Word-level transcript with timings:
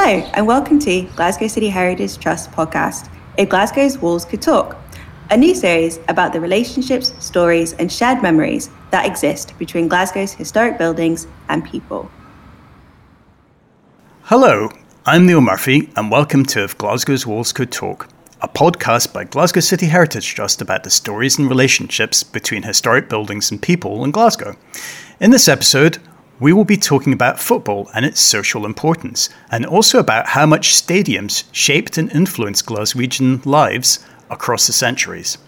Hello, 0.00 0.30
and 0.34 0.46
welcome 0.46 0.78
to 0.78 1.02
Glasgow 1.16 1.48
City 1.48 1.68
Heritage 1.68 2.18
Trust 2.18 2.52
podcast, 2.52 3.10
If 3.36 3.48
Glasgow's 3.48 3.98
Walls 3.98 4.24
Could 4.24 4.40
Talk, 4.40 4.76
a 5.28 5.36
new 5.36 5.56
series 5.56 5.98
about 6.08 6.32
the 6.32 6.40
relationships, 6.40 7.12
stories, 7.18 7.72
and 7.72 7.90
shared 7.92 8.22
memories 8.22 8.70
that 8.92 9.06
exist 9.06 9.58
between 9.58 9.88
Glasgow's 9.88 10.32
historic 10.32 10.78
buildings 10.78 11.26
and 11.48 11.64
people. 11.64 12.08
Hello, 14.22 14.70
I'm 15.04 15.26
Neil 15.26 15.40
Murphy, 15.40 15.90
and 15.96 16.12
welcome 16.12 16.44
to 16.46 16.62
If 16.62 16.78
Glasgow's 16.78 17.26
Walls 17.26 17.52
Could 17.52 17.72
Talk, 17.72 18.08
a 18.40 18.46
podcast 18.46 19.12
by 19.12 19.24
Glasgow 19.24 19.60
City 19.60 19.86
Heritage 19.86 20.32
Trust 20.32 20.62
about 20.62 20.84
the 20.84 20.90
stories 20.90 21.40
and 21.40 21.48
relationships 21.48 22.22
between 22.22 22.62
historic 22.62 23.08
buildings 23.08 23.50
and 23.50 23.60
people 23.60 24.04
in 24.04 24.12
Glasgow. 24.12 24.54
In 25.18 25.32
this 25.32 25.48
episode, 25.48 25.98
we 26.40 26.52
will 26.52 26.64
be 26.64 26.76
talking 26.76 27.12
about 27.12 27.40
football 27.40 27.90
and 27.94 28.04
its 28.04 28.20
social 28.20 28.64
importance, 28.64 29.28
and 29.50 29.66
also 29.66 29.98
about 29.98 30.28
how 30.28 30.46
much 30.46 30.74
stadiums 30.74 31.44
shaped 31.52 31.98
and 31.98 32.12
influenced 32.12 32.66
Glaswegian 32.66 33.44
lives 33.44 34.04
across 34.30 34.66
the 34.66 34.72
centuries. 34.72 35.38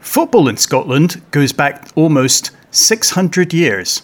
Football 0.00 0.48
in 0.48 0.56
Scotland 0.56 1.22
goes 1.30 1.52
back 1.52 1.88
almost 1.94 2.50
600 2.70 3.54
years, 3.54 4.02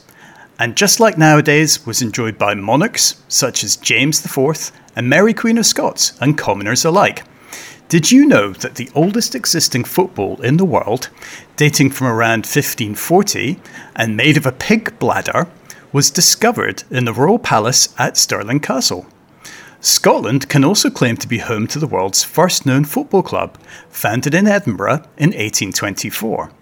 and 0.59 0.77
just 0.77 1.01
like 1.01 1.19
nowadays, 1.19 1.85
was 1.87 2.03
enjoyed 2.03 2.39
by 2.39 2.55
monarchs 2.55 3.23
such 3.27 3.65
as 3.65 3.77
James 3.77 4.25
IV 4.25 4.71
and 4.95 5.09
Mary 5.09 5.35
Queen 5.35 5.59
of 5.59 5.67
Scots 5.67 6.13
and 6.21 6.39
commoners 6.39 6.85
alike. 6.85 7.25
Did 7.89 8.11
you 8.11 8.25
know 8.27 8.53
that 8.53 8.77
the 8.77 8.89
oldest 8.95 9.35
existing 9.35 9.85
football 9.85 10.41
in 10.41 10.57
the 10.57 10.65
world, 10.65 11.11
dating 11.57 11.91
from 11.91 12.07
around 12.07 12.47
1540 12.47 13.61
and 13.97 14.17
made 14.17 14.37
of 14.37 14.47
a 14.47 14.53
pig 14.53 14.99
bladder, 14.99 15.47
was 15.93 16.11
discovered 16.11 16.85
in 16.91 17.05
the 17.05 17.13
royal 17.13 17.39
palace 17.39 17.95
at 17.99 18.17
Stirling 18.17 18.61
Castle. 18.61 19.07
Scotland 19.81 20.49
can 20.49 20.65
also 20.65 20.91
claim 20.91 21.17
to 21.17 21.29
be 21.29 21.39
home 21.39 21.67
to 21.67 21.79
the 21.79 21.87
world's 21.87 22.23
first 22.23 22.65
known 22.65 22.85
football 22.85 23.23
club, 23.23 23.59
founded 23.91 24.35
in 24.35 24.47
Edinburgh 24.47 25.05
in 25.19 25.31
1824. 25.31 26.53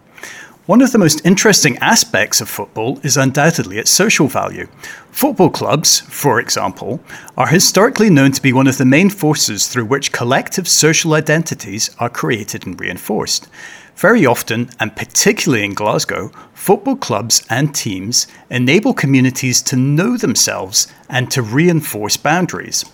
One 0.66 0.82
of 0.82 0.92
the 0.92 0.98
most 0.98 1.26
interesting 1.26 1.76
aspects 1.78 2.40
of 2.40 2.48
football 2.48 3.00
is 3.02 3.16
undoubtedly 3.16 3.78
its 3.78 3.90
social 3.90 4.28
value. 4.28 4.68
Football 5.10 5.50
clubs, 5.50 6.00
for 6.00 6.38
example, 6.38 7.00
are 7.36 7.48
historically 7.48 8.08
known 8.08 8.32
to 8.32 8.40
be 8.40 8.52
one 8.52 8.68
of 8.68 8.78
the 8.78 8.84
main 8.84 9.10
forces 9.10 9.66
through 9.66 9.86
which 9.86 10.12
collective 10.12 10.68
social 10.68 11.14
identities 11.14 11.90
are 11.98 12.08
created 12.08 12.66
and 12.66 12.80
reinforced. 12.80 13.48
Very 13.96 14.24
often, 14.24 14.70
and 14.80 14.96
particularly 14.96 15.64
in 15.64 15.74
Glasgow, 15.74 16.30
football 16.54 16.96
clubs 16.96 17.44
and 17.50 17.74
teams 17.74 18.26
enable 18.48 18.94
communities 18.94 19.60
to 19.62 19.76
know 19.76 20.16
themselves 20.16 20.86
and 21.08 21.30
to 21.30 21.42
reinforce 21.42 22.16
boundaries. 22.16 22.84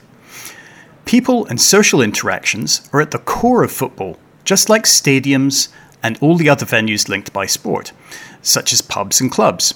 People 1.05 1.47
and 1.47 1.61
social 1.61 2.03
interactions 2.03 2.89
are 2.93 3.01
at 3.01 3.13
the 3.13 3.19
core 3.19 3.63
of 3.63 3.71
football, 3.71 4.19
just 4.45 4.69
like 4.69 4.85
stadiums 4.85 5.69
and 6.03 6.19
all 6.21 6.37
the 6.37 6.49
other 6.49 6.67
venues 6.67 7.09
linked 7.09 7.33
by 7.33 7.47
sport, 7.47 7.93
such 8.43 8.73
as 8.73 8.81
pubs 8.81 9.21
and 9.21 9.31
clubs. 9.31 9.75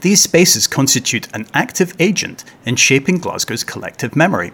These 0.00 0.22
spaces 0.22 0.66
constitute 0.66 1.28
an 1.34 1.46
active 1.52 1.94
agent 1.98 2.44
in 2.64 2.76
shaping 2.76 3.18
Glasgow's 3.18 3.64
collective 3.64 4.14
memory. 4.14 4.52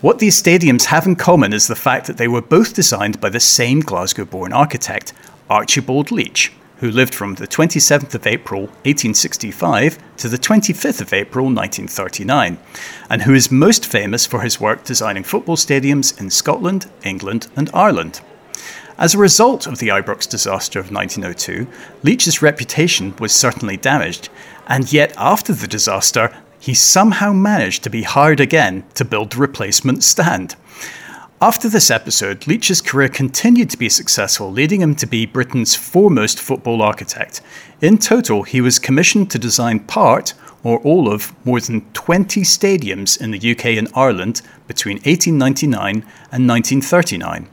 What 0.00 0.20
these 0.20 0.40
stadiums 0.40 0.84
have 0.84 1.04
in 1.04 1.16
common 1.16 1.52
is 1.52 1.66
the 1.66 1.74
fact 1.74 2.06
that 2.06 2.16
they 2.16 2.28
were 2.28 2.40
both 2.40 2.72
designed 2.72 3.20
by 3.20 3.28
the 3.28 3.40
same 3.40 3.80
Glasgow 3.80 4.24
born 4.24 4.52
architect, 4.52 5.12
Archibald 5.50 6.12
Leitch, 6.12 6.52
who 6.76 6.92
lived 6.92 7.12
from 7.12 7.34
the 7.34 7.48
27th 7.48 8.14
of 8.14 8.26
April 8.26 8.62
1865 8.86 9.98
to 10.18 10.28
the 10.28 10.38
25th 10.38 11.00
of 11.00 11.12
April 11.12 11.46
1939, 11.46 12.56
and 13.10 13.22
who 13.22 13.34
is 13.34 13.50
most 13.50 13.84
famous 13.84 14.26
for 14.26 14.42
his 14.42 14.60
work 14.60 14.84
designing 14.84 15.24
football 15.24 15.56
stadiums 15.56 16.18
in 16.20 16.30
Scotland, 16.30 16.88
England, 17.02 17.48
and 17.56 17.68
Ireland. 17.74 18.20
As 19.00 19.14
a 19.14 19.18
result 19.18 19.66
of 19.66 19.78
the 19.78 19.88
Ibrox 19.88 20.28
disaster 20.28 20.78
of 20.78 20.92
1902, 20.92 21.66
Leitch's 22.02 22.42
reputation 22.42 23.14
was 23.18 23.32
certainly 23.32 23.78
damaged, 23.78 24.28
and 24.66 24.92
yet 24.92 25.14
after 25.16 25.54
the 25.54 25.66
disaster, 25.66 26.36
he 26.58 26.74
somehow 26.74 27.32
managed 27.32 27.82
to 27.84 27.88
be 27.88 28.02
hired 28.02 28.40
again 28.40 28.84
to 28.96 29.06
build 29.06 29.30
the 29.32 29.38
replacement 29.38 30.04
stand. 30.04 30.54
After 31.40 31.66
this 31.66 31.90
episode, 31.90 32.46
Leitch's 32.46 32.82
career 32.82 33.08
continued 33.08 33.70
to 33.70 33.78
be 33.78 33.88
successful, 33.88 34.52
leading 34.52 34.82
him 34.82 34.94
to 34.96 35.06
be 35.06 35.24
Britain's 35.24 35.74
foremost 35.74 36.38
football 36.38 36.82
architect. 36.82 37.40
In 37.80 37.96
total, 37.96 38.42
he 38.42 38.60
was 38.60 38.78
commissioned 38.78 39.30
to 39.30 39.38
design 39.38 39.80
part 39.80 40.34
or 40.62 40.78
all 40.80 41.10
of 41.10 41.32
more 41.46 41.58
than 41.58 41.90
20 41.94 42.42
stadiums 42.42 43.18
in 43.18 43.30
the 43.30 43.52
UK 43.52 43.78
and 43.78 43.88
Ireland 43.94 44.42
between 44.68 44.96
1899 44.96 46.04
and 46.30 46.46
1939. 46.46 47.48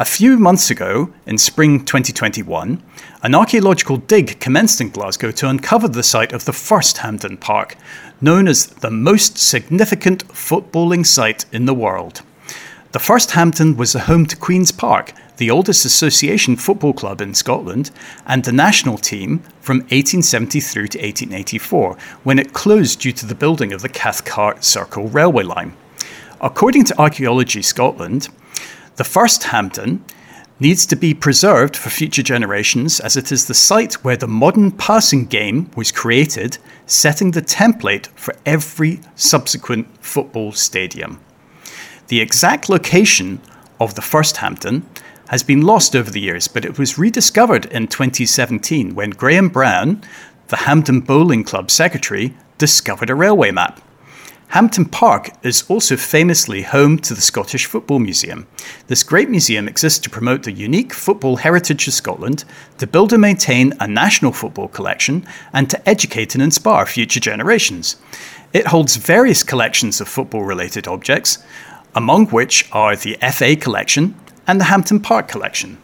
A 0.00 0.04
few 0.06 0.38
months 0.38 0.70
ago, 0.70 1.12
in 1.26 1.36
spring 1.36 1.84
2021, 1.84 2.82
an 3.22 3.34
archaeological 3.34 3.98
dig 3.98 4.40
commenced 4.40 4.80
in 4.80 4.88
Glasgow 4.88 5.30
to 5.32 5.46
uncover 5.50 5.88
the 5.88 6.02
site 6.02 6.32
of 6.32 6.46
the 6.46 6.54
first 6.54 6.96
Hampden 6.96 7.36
Park, 7.36 7.76
known 8.18 8.48
as 8.48 8.68
the 8.68 8.90
most 8.90 9.36
significant 9.36 10.26
footballing 10.28 11.04
site 11.04 11.44
in 11.52 11.66
the 11.66 11.74
world. 11.74 12.22
The 12.92 12.98
first 12.98 13.32
Hampden 13.32 13.76
was 13.76 13.92
the 13.92 14.00
home 14.00 14.24
to 14.24 14.38
Queen's 14.38 14.72
Park, 14.72 15.12
the 15.36 15.50
oldest 15.50 15.84
association 15.84 16.56
football 16.56 16.94
club 16.94 17.20
in 17.20 17.34
Scotland, 17.34 17.90
and 18.24 18.42
the 18.42 18.52
national 18.52 18.96
team 18.96 19.40
from 19.60 19.80
1873 19.80 20.88
to 20.88 20.98
1884, 20.98 21.98
when 22.22 22.38
it 22.38 22.54
closed 22.54 23.00
due 23.00 23.12
to 23.12 23.26
the 23.26 23.34
building 23.34 23.70
of 23.70 23.82
the 23.82 23.90
Cathcart 23.90 24.64
Circle 24.64 25.08
railway 25.08 25.42
line. 25.42 25.74
According 26.40 26.84
to 26.84 26.98
Archaeology 26.98 27.60
Scotland, 27.60 28.30
the 29.00 29.04
first 29.04 29.44
Hampden 29.44 30.04
needs 30.58 30.84
to 30.84 30.94
be 30.94 31.14
preserved 31.14 31.74
for 31.74 31.88
future 31.88 32.22
generations 32.22 33.00
as 33.00 33.16
it 33.16 33.32
is 33.32 33.46
the 33.46 33.54
site 33.54 33.94
where 34.04 34.18
the 34.18 34.28
modern 34.28 34.70
passing 34.70 35.24
game 35.24 35.70
was 35.74 35.90
created, 35.90 36.58
setting 36.84 37.30
the 37.30 37.40
template 37.40 38.08
for 38.08 38.36
every 38.44 39.00
subsequent 39.16 39.86
football 40.04 40.52
stadium. 40.52 41.18
The 42.08 42.20
exact 42.20 42.68
location 42.68 43.40
of 43.80 43.94
the 43.94 44.02
first 44.02 44.36
Hampden 44.36 44.86
has 45.28 45.42
been 45.42 45.62
lost 45.62 45.96
over 45.96 46.10
the 46.10 46.20
years, 46.20 46.46
but 46.46 46.66
it 46.66 46.78
was 46.78 46.98
rediscovered 46.98 47.64
in 47.72 47.86
2017 47.86 48.94
when 48.94 49.12
Graham 49.12 49.48
Brown, 49.48 50.02
the 50.48 50.56
Hampden 50.56 51.00
Bowling 51.00 51.42
Club 51.42 51.70
secretary, 51.70 52.34
discovered 52.58 53.08
a 53.08 53.14
railway 53.14 53.50
map. 53.50 53.80
Hampden 54.50 54.86
Park 54.86 55.30
is 55.44 55.62
also 55.70 55.96
famously 55.96 56.62
home 56.62 56.98
to 56.98 57.14
the 57.14 57.20
Scottish 57.20 57.66
Football 57.66 58.00
Museum. 58.00 58.48
This 58.88 59.04
great 59.04 59.30
museum 59.30 59.68
exists 59.68 60.00
to 60.00 60.10
promote 60.10 60.42
the 60.42 60.50
unique 60.50 60.92
football 60.92 61.36
heritage 61.36 61.86
of 61.86 61.94
Scotland, 61.94 62.44
to 62.78 62.88
build 62.88 63.12
and 63.12 63.22
maintain 63.22 63.72
a 63.78 63.86
national 63.86 64.32
football 64.32 64.66
collection, 64.66 65.24
and 65.52 65.70
to 65.70 65.88
educate 65.88 66.34
and 66.34 66.42
inspire 66.42 66.84
future 66.84 67.20
generations. 67.20 67.94
It 68.52 68.66
holds 68.66 68.96
various 68.96 69.44
collections 69.44 70.00
of 70.00 70.08
football 70.08 70.42
related 70.42 70.88
objects, 70.88 71.38
among 71.94 72.26
which 72.26 72.68
are 72.72 72.96
the 72.96 73.18
FA 73.32 73.54
collection 73.54 74.16
and 74.48 74.58
the 74.58 74.64
Hampden 74.64 74.98
Park 74.98 75.28
collection. 75.28 75.78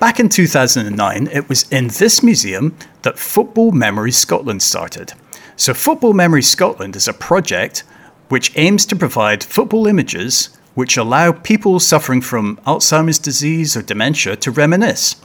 Back 0.00 0.20
in 0.20 0.28
2009, 0.28 1.28
it 1.28 1.48
was 1.48 1.62
in 1.72 1.88
this 1.88 2.22
museum 2.22 2.76
that 3.02 3.18
Football 3.18 3.72
Memories 3.72 4.18
Scotland 4.18 4.60
started. 4.60 5.14
So, 5.56 5.72
Football 5.72 6.12
Memories 6.12 6.48
Scotland 6.48 6.94
is 6.94 7.08
a 7.08 7.14
project 7.14 7.84
which 8.32 8.50
aims 8.56 8.86
to 8.86 8.96
provide 8.96 9.44
football 9.44 9.86
images 9.86 10.56
which 10.72 10.96
allow 10.96 11.32
people 11.32 11.78
suffering 11.78 12.22
from 12.22 12.56
Alzheimer's 12.66 13.18
disease 13.18 13.76
or 13.76 13.82
dementia 13.82 14.36
to 14.36 14.50
reminisce. 14.50 15.16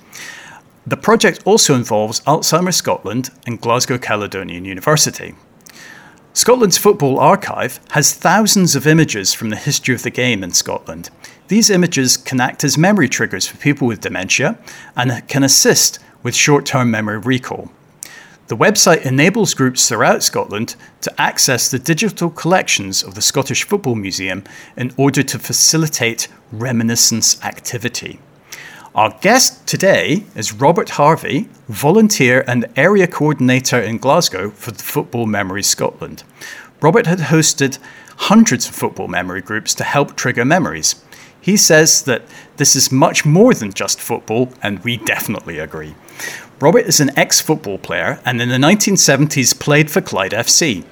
The 0.85 0.97
project 0.97 1.41
also 1.45 1.73
involves 1.73 2.19
Alzheimer's 2.27 2.75
Scotland 2.75 3.29
and 3.45 3.61
Glasgow 3.61 3.97
Caledonian 3.97 4.65
University. 4.65 5.35
Scotland's 6.33 6.77
Football 6.77 7.17
Archive 7.17 7.79
has 7.91 8.13
thousands 8.13 8.75
of 8.75 8.85
images 8.85 9.33
from 9.33 9.51
the 9.51 9.55
history 9.55 9.95
of 9.95 10.03
the 10.03 10.11
game 10.11 10.43
in 10.43 10.51
Scotland. 10.51 11.09
These 11.47 11.69
images 11.69 12.17
can 12.17 12.41
act 12.41 12.65
as 12.65 12.77
memory 12.77 13.07
triggers 13.07 13.47
for 13.47 13.55
people 13.55 13.87
with 13.87 14.01
dementia 14.01 14.59
and 14.97 15.25
can 15.29 15.43
assist 15.43 15.99
with 16.23 16.35
short 16.35 16.65
term 16.65 16.91
memory 16.91 17.19
recall. 17.19 17.71
The 18.47 18.55
website 18.55 19.05
enables 19.05 19.53
groups 19.53 19.89
throughout 19.89 20.23
Scotland 20.23 20.77
to 21.01 21.21
access 21.21 21.69
the 21.69 21.79
digital 21.79 22.29
collections 22.29 23.03
of 23.03 23.13
the 23.13 23.21
Scottish 23.21 23.65
Football 23.65 23.95
Museum 23.95 24.45
in 24.77 24.93
order 24.95 25.21
to 25.21 25.37
facilitate 25.37 26.29
reminiscence 26.53 27.43
activity. 27.43 28.21
Our 28.95 29.17
guest 29.19 29.67
today 29.67 30.23
is 30.33 30.53
Robert 30.53 30.91
Harvey, 30.91 31.49
volunteer 31.67 32.45
and 32.47 32.67
area 32.77 33.05
coordinator 33.05 33.81
in 33.81 33.97
Glasgow 33.97 34.49
for 34.51 34.71
the 34.71 34.81
Football 34.83 35.25
Memories 35.25 35.67
Scotland. 35.67 36.23
Robert 36.79 37.05
had 37.05 37.19
hosted 37.19 37.79
hundreds 38.15 38.69
of 38.69 38.75
football 38.75 39.09
memory 39.09 39.41
groups 39.41 39.75
to 39.75 39.83
help 39.83 40.15
trigger 40.15 40.45
memories. 40.45 41.03
He 41.41 41.57
says 41.57 42.03
that 42.03 42.23
this 42.55 42.77
is 42.77 42.93
much 42.93 43.25
more 43.25 43.53
than 43.53 43.73
just 43.73 43.99
football, 43.99 44.53
and 44.63 44.79
we 44.79 44.97
definitely 44.97 45.59
agree. 45.59 45.95
Robert 46.59 46.87
is 46.87 46.99
an 46.99 47.11
ex 47.15 47.39
football 47.39 47.77
player 47.77 48.19
and 48.25 48.41
in 48.41 48.49
the 48.49 48.55
1970s 48.55 49.59
played 49.59 49.91
for 49.91 50.01
Clyde 50.01 50.31
FC. 50.31 50.83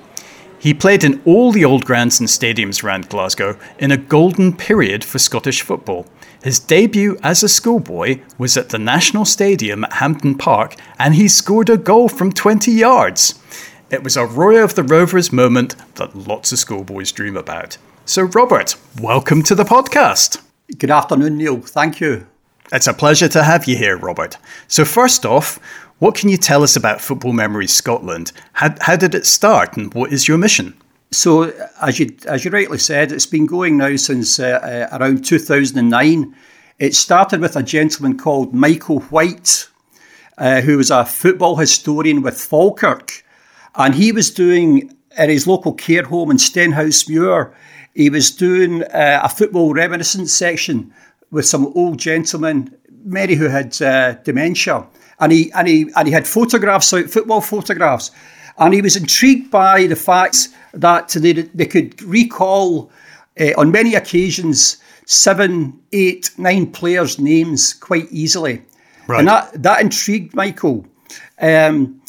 He 0.59 0.75
played 0.75 1.03
in 1.03 1.23
all 1.25 1.51
the 1.51 1.65
old 1.65 1.85
grounds 1.85 2.19
and 2.19 2.29
stadiums 2.29 2.83
around 2.83 3.09
Glasgow 3.09 3.57
in 3.79 3.91
a 3.91 3.97
golden 3.97 4.55
period 4.55 5.03
for 5.03 5.17
Scottish 5.17 5.63
football. 5.63 6.05
His 6.43 6.59
debut 6.59 7.17
as 7.23 7.41
a 7.41 7.49
schoolboy 7.49 8.19
was 8.37 8.57
at 8.57 8.69
the 8.69 8.77
National 8.77 9.25
Stadium 9.25 9.83
at 9.85 9.93
Hampden 9.93 10.37
Park 10.37 10.75
and 10.99 11.15
he 11.15 11.27
scored 11.27 11.71
a 11.71 11.77
goal 11.77 12.09
from 12.09 12.31
20 12.31 12.71
yards. 12.71 13.39
It 13.89 14.03
was 14.03 14.15
a 14.15 14.25
Roy 14.27 14.63
of 14.63 14.75
the 14.75 14.83
Rovers 14.83 15.33
moment 15.33 15.75
that 15.95 16.15
lots 16.15 16.51
of 16.51 16.59
schoolboys 16.59 17.11
dream 17.11 17.35
about. 17.35 17.79
So, 18.05 18.21
Robert, 18.21 18.75
welcome 19.01 19.41
to 19.41 19.55
the 19.55 19.63
podcast. 19.63 20.43
Good 20.77 20.91
afternoon, 20.91 21.39
Neil. 21.39 21.59
Thank 21.61 21.99
you. 21.99 22.27
It's 22.71 22.87
a 22.87 22.93
pleasure 22.93 23.27
to 23.27 23.43
have 23.43 23.67
you 23.67 23.77
here, 23.77 23.95
Robert. 23.95 24.37
So, 24.67 24.85
first 24.85 25.25
off, 25.25 25.59
what 25.99 26.15
can 26.15 26.29
you 26.29 26.37
tell 26.37 26.63
us 26.63 26.75
about 26.75 26.99
Football 26.99 27.33
Memories 27.33 27.73
Scotland? 27.73 28.31
How, 28.53 28.73
how 28.81 28.95
did 28.95 29.13
it 29.13 29.27
start 29.27 29.77
and 29.77 29.93
what 29.93 30.11
is 30.11 30.27
your 30.27 30.39
mission? 30.39 30.75
So, 31.11 31.53
as 31.81 31.99
you, 31.99 32.15
as 32.27 32.43
you 32.43 32.49
rightly 32.49 32.79
said, 32.79 33.11
it's 33.11 33.27
been 33.27 33.45
going 33.45 33.77
now 33.77 33.95
since 33.97 34.39
uh, 34.39 34.87
uh, 34.91 34.97
around 34.97 35.23
2009. 35.23 36.35
It 36.79 36.95
started 36.95 37.39
with 37.39 37.55
a 37.55 37.63
gentleman 37.63 38.17
called 38.17 38.53
Michael 38.53 38.99
White, 39.01 39.67
uh, 40.39 40.61
who 40.61 40.77
was 40.77 40.89
a 40.89 41.05
football 41.05 41.57
historian 41.57 42.23
with 42.23 42.41
Falkirk. 42.41 43.23
And 43.75 43.93
he 43.93 44.11
was 44.11 44.31
doing, 44.31 44.91
at 45.15 45.29
his 45.29 45.45
local 45.45 45.73
care 45.73 46.03
home 46.03 46.31
in 46.31 46.37
Stenhousemuir, 46.37 47.53
he 47.93 48.09
was 48.09 48.31
doing 48.31 48.83
uh, 48.83 49.21
a 49.23 49.29
football 49.29 49.73
reminiscence 49.73 50.33
section 50.33 50.91
with 51.31 51.45
some 51.45 51.67
old 51.75 51.97
gentlemen, 51.97 52.75
many 53.03 53.35
who 53.35 53.45
had 53.45 53.81
uh, 53.81 54.13
dementia, 54.23 54.85
and 55.19 55.31
he 55.31 55.51
and 55.53 55.67
he 55.67 55.91
and 55.95 56.07
he 56.07 56.13
had 56.13 56.27
photographs 56.27 56.93
out, 56.93 57.09
football 57.09 57.41
photographs, 57.41 58.11
and 58.57 58.73
he 58.73 58.81
was 58.81 58.95
intrigued 58.95 59.51
by 59.51 59.87
the 59.87 59.95
fact 59.95 60.49
that 60.73 61.09
they 61.09 61.33
they 61.33 61.65
could 61.65 62.01
recall 62.03 62.91
uh, 63.39 63.51
on 63.57 63.71
many 63.71 63.95
occasions 63.95 64.77
seven, 65.05 65.79
eight, 65.91 66.31
nine 66.37 66.71
players' 66.71 67.19
names 67.19 67.73
quite 67.73 68.11
easily, 68.11 68.63
right. 69.07 69.19
and 69.19 69.27
that 69.27 69.63
that 69.63 69.81
intrigued 69.81 70.33
Michael. 70.33 70.85
Um, 71.39 72.01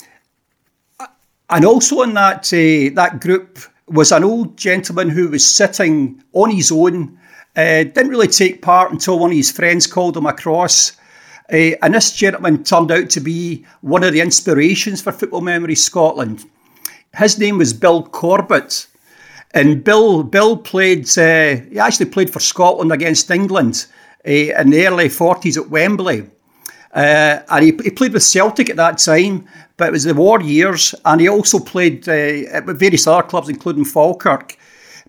and 1.49 1.65
also 1.65 2.03
in 2.03 2.15
that 2.15 2.53
uh, 2.53 2.95
that 2.95 3.21
group 3.21 3.59
was 3.89 4.11
an 4.11 4.25
old 4.25 4.57
gentleman 4.57 5.09
who 5.09 5.29
was 5.29 5.47
sitting 5.47 6.23
on 6.33 6.51
his 6.51 6.73
own 6.73 7.16
uh, 7.57 7.85
didn't 7.85 8.11
really 8.11 8.29
take 8.29 8.63
part 8.63 8.93
until 8.93 9.19
one 9.19 9.31
of 9.31 9.37
his 9.37 9.51
friends 9.51 9.87
called 9.87 10.17
him 10.17 10.27
across. 10.27 10.93
Uh, 11.53 11.73
and 11.83 11.95
this 11.95 12.13
gentleman 12.13 12.63
turned 12.63 12.91
out 12.91 13.09
to 13.11 13.21
be 13.21 13.65
one 13.81 14.05
of 14.05 14.13
the 14.13 14.21
inspirations 14.21 15.01
for 15.01 15.13
Football 15.13 15.41
Memory 15.41 15.75
Scotland. 15.75 16.45
His 17.17 17.39
name 17.39 17.59
was 17.59 17.73
Bill 17.73 18.03
Corbett. 18.03 18.87
And 19.55 19.83
Bill 19.83 20.23
Bill 20.23 20.57
played, 20.59 21.07
uh, 21.17 21.57
he 21.71 21.79
actually 21.79 22.07
played 22.07 22.31
for 22.31 22.41
Scotland 22.41 22.93
against 22.93 23.31
England 23.31 23.87
in 24.25 24.71
the 24.71 24.87
early 24.87 25.09
40s 25.09 25.57
at 25.57 25.71
Wembley. 25.71 26.29
Uh, 26.93 27.41
and 27.49 27.65
he, 27.65 27.71
he, 27.85 27.91
played 27.91 28.13
with 28.13 28.23
Celtic 28.23 28.71
at 28.71 28.77
that 28.77 28.99
time, 28.99 29.47
but 29.77 29.89
it 29.89 29.93
was 29.93 30.05
the 30.05 30.15
war 30.15 30.41
years. 30.41 30.95
And 31.05 31.21
he 31.21 31.29
also 31.29 31.59
played 31.59 32.09
uh, 32.09 32.13
at 32.13 32.65
various 32.65 33.07
other 33.07 33.27
clubs, 33.27 33.49
including 33.49 33.85
Falkirk. 33.85 34.57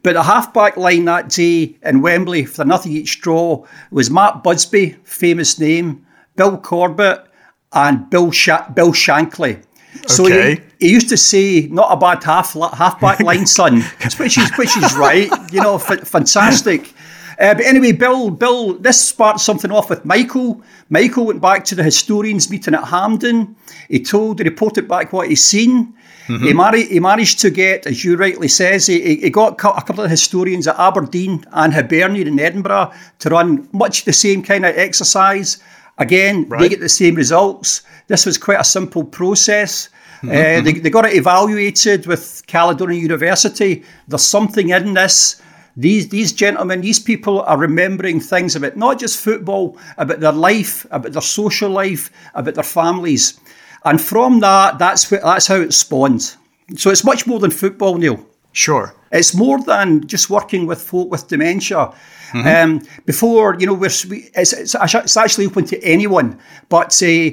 But 0.08 0.14
the 0.14 0.24
halfback 0.24 0.78
line 0.78 1.04
that 1.04 1.28
day 1.28 1.76
in 1.84 2.02
Wembley 2.02 2.46
for 2.46 2.64
nothing 2.64 2.94
each 2.94 3.20
draw 3.20 3.66
was 3.92 4.10
Matt 4.10 4.42
Busby, 4.42 4.96
famous 5.04 5.60
name, 5.60 6.06
Bill 6.38 6.58
Corbett, 6.58 7.26
and 7.74 8.10
Bill 8.10 8.32
Sha- 8.32 8.70
Bill 8.70 8.94
Shankly. 8.94 9.62
So 10.06 10.26
okay. 10.26 10.64
he, 10.80 10.88
he 10.88 10.94
used 10.94 11.10
to 11.10 11.18
say, 11.18 11.68
"Not 11.68 11.92
a 11.92 11.98
bad 11.98 12.24
half 12.24 12.54
halfback 12.54 13.20
line, 13.20 13.46
son," 13.46 13.82
which 14.18 14.38
is 14.38 14.50
which 14.52 14.78
is 14.78 14.96
right. 14.96 15.30
You 15.52 15.62
know, 15.62 15.76
f- 15.76 16.08
fantastic. 16.08 16.94
Uh, 17.38 17.54
but 17.56 17.66
anyway, 17.66 17.92
Bill, 17.92 18.30
Bill, 18.30 18.76
this 18.76 19.02
sparked 19.10 19.42
something 19.42 19.72
off 19.72 19.90
with 19.90 20.06
Michael. 20.06 20.64
Michael 20.90 21.26
went 21.26 21.42
back 21.42 21.66
to 21.66 21.76
the 21.76 21.84
historians' 21.84 22.50
meeting 22.50 22.76
at 22.76 22.86
Hampden. 22.86 23.58
He 23.90 24.00
told, 24.00 24.40
he 24.40 24.46
reported 24.46 24.88
back 24.88 25.12
what 25.12 25.28
he'd 25.28 25.36
seen. 25.36 25.96
Mm-hmm. 26.28 26.46
He, 26.46 26.54
married, 26.54 26.88
he 26.88 27.00
managed 27.00 27.40
to 27.40 27.50
get, 27.50 27.88
as 27.88 28.04
you 28.04 28.18
rightly 28.18 28.50
says, 28.50 28.86
he, 28.88 29.16
he 29.16 29.30
got 29.30 29.54
a 29.54 29.56
couple 29.56 30.04
of 30.04 30.10
historians 30.10 30.68
at 30.68 30.78
Aberdeen 30.78 31.46
and 31.54 31.74
Hibernian 31.74 32.28
in 32.28 32.40
Edinburgh 32.40 32.92
to 33.20 33.30
run 33.30 33.68
much 33.72 34.04
the 34.04 34.14
same 34.14 34.44
kind 34.44 34.66
of 34.66 34.78
exercise. 34.78 35.64
Again, 35.98 36.48
right. 36.50 36.60
they 36.60 36.70
get 36.70 36.82
the 36.82 36.90
same 36.90 37.16
results. 37.16 37.82
This 38.08 38.26
was 38.26 38.38
quite 38.38 38.60
a 38.60 38.64
simple 38.64 39.04
process. 39.04 39.90
Mm-hmm. 40.18 40.30
Uh, 40.30 40.32
they, 40.34 40.74
mm-hmm. 40.74 40.82
they 40.84 40.90
got 40.90 41.06
it 41.06 41.14
evaluated 41.14 42.06
with 42.08 42.44
Caledonian 42.48 43.02
University. 43.02 43.84
There's 44.08 44.26
something 44.26 44.70
in 44.70 44.94
this. 44.94 45.42
These, 45.78 46.10
these 46.10 46.34
gentlemen, 46.34 46.82
these 46.82 47.00
people 47.00 47.44
are 47.44 47.58
remembering 47.58 48.20
things 48.20 48.56
about 48.56 48.76
not 48.76 49.00
just 49.00 49.20
football, 49.20 49.78
about 49.98 50.20
their 50.20 50.32
life, 50.32 50.88
about 50.90 51.12
their 51.12 51.22
social 51.22 51.70
life, 51.70 52.10
about 52.34 52.56
their 52.56 52.64
families. 52.64 53.40
And 53.84 54.02
from 54.02 54.40
that, 54.42 54.80
that's 54.80 55.10
that's 55.10 55.48
how 55.48 55.56
it 55.62 55.74
spawns. 55.74 56.38
So 56.76 56.90
it's 56.90 57.04
much 57.04 57.26
more 57.26 57.40
than 57.40 57.52
football, 57.52 57.98
Neil. 57.98 58.26
Sure. 58.52 58.94
It's 59.12 59.34
more 59.34 59.62
than 59.64 60.08
just 60.08 60.30
working 60.30 60.66
with 60.66 60.82
folk 60.82 61.12
with 61.12 61.28
dementia. 61.28 61.94
Mm-hmm. 62.32 62.48
Um, 62.48 62.82
before, 63.06 63.56
you 63.60 63.66
know, 63.66 63.74
we're, 63.74 63.92
we, 64.10 64.30
it's, 64.36 64.52
it's, 64.52 64.76
it's, 64.76 65.16
actually 65.16 65.46
open 65.46 65.66
to 65.66 65.82
anyone, 65.82 66.38
but 66.68 67.02
uh, 67.02 67.32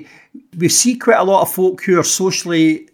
we 0.57 0.69
see 0.69 0.97
quite 0.97 1.19
a 1.19 1.25
lot 1.25 1.43
of 1.43 1.53
folk 1.53 1.83
who 1.83 1.99
are 1.99 2.05
socially 2.05 2.89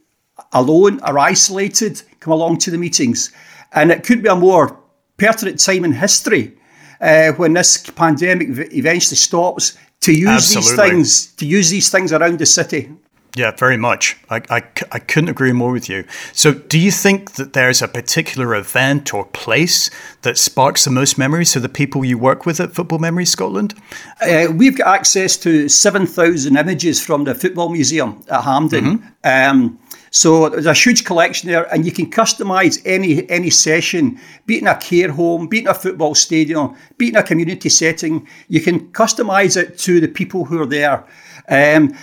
alone 0.53 1.01
or 1.07 1.19
isolated 1.19 2.03
come 2.21 2.33
along 2.33 2.59
to 2.59 2.71
the 2.71 2.79
meetings. 2.79 3.33
And 3.73 3.91
it 3.91 4.05
could 4.05 4.23
be 4.23 4.29
a 4.29 4.37
more 4.37 4.79
pertinent 5.17 5.61
time 5.61 5.85
in 5.85 5.93
history 5.93 6.57
uh, 7.01 7.33
when 7.33 7.53
this 7.53 7.79
pandemic 7.91 8.49
eventually 8.73 9.17
stops 9.17 9.77
to 10.01 10.13
use 10.13 10.29
Absolutely. 10.29 10.71
these 10.71 10.77
things 10.77 11.33
to 11.35 11.47
use 11.47 11.71
these 11.71 11.91
things 11.91 12.13
around 12.13 12.39
the 12.39 12.47
city. 12.47 12.91
Yeah, 13.37 13.53
very 13.53 13.77
much. 13.77 14.17
I, 14.29 14.43
I, 14.51 14.63
I, 14.91 14.99
couldn't 14.99 15.29
agree 15.29 15.53
more 15.53 15.71
with 15.71 15.89
you. 15.89 16.05
So, 16.33 16.53
do 16.53 16.79
you 16.79 16.91
think 16.91 17.33
that 17.33 17.53
there's 17.53 17.81
a 17.81 17.87
particular 17.87 18.57
event 18.57 19.15
or 19.15 19.25
place 19.27 19.89
that 20.23 20.37
sparks 20.37 20.85
the 20.85 20.91
most 20.91 21.17
memories 21.17 21.53
for 21.53 21.61
the 21.61 21.69
people 21.69 22.05
you 22.05 22.19
work 22.19 22.45
with 22.45 22.59
at 22.59 22.73
Football 22.73 22.99
Memories 22.99 23.31
Scotland? 23.31 23.75
Uh, 24.21 24.49
we've 24.53 24.77
got 24.77 24.89
access 24.99 25.37
to 25.39 25.69
7,000 25.69 26.57
images 26.57 27.05
from 27.05 27.23
the 27.23 27.35
Football 27.35 27.69
Museum 27.69 28.21
at 28.29 28.43
Hampden. 28.43 28.99
Mm-hmm. 28.99 29.09
Um, 29.23 29.79
so 30.11 30.49
there's 30.49 30.67
a 30.67 30.75
huge 30.75 31.05
collection 31.05 31.49
there, 31.51 31.73
and 31.73 31.87
you 31.87 31.93
can 31.93 32.11
customise 32.11 32.83
any 32.85 33.29
any 33.31 33.51
session, 33.51 34.19
be 34.45 34.57
it 34.57 34.63
in 34.63 34.67
a 34.67 34.77
care 34.77 35.13
home, 35.13 35.47
be 35.47 35.59
it 35.59 35.63
in 35.63 35.69
a 35.69 35.75
football 35.75 36.17
stadium, 36.17 36.75
be 36.99 37.07
it 37.07 37.11
in 37.11 37.17
a 37.17 37.23
community 37.23 37.69
setting. 37.69 38.27
You 38.49 38.61
can 38.61 38.91
customise 38.93 39.57
it 39.57 39.79
to 39.79 40.01
the 40.01 40.09
people 40.09 40.45
who 40.45 40.61
are 40.61 40.67
there. 40.67 41.05
Um, 41.49 41.97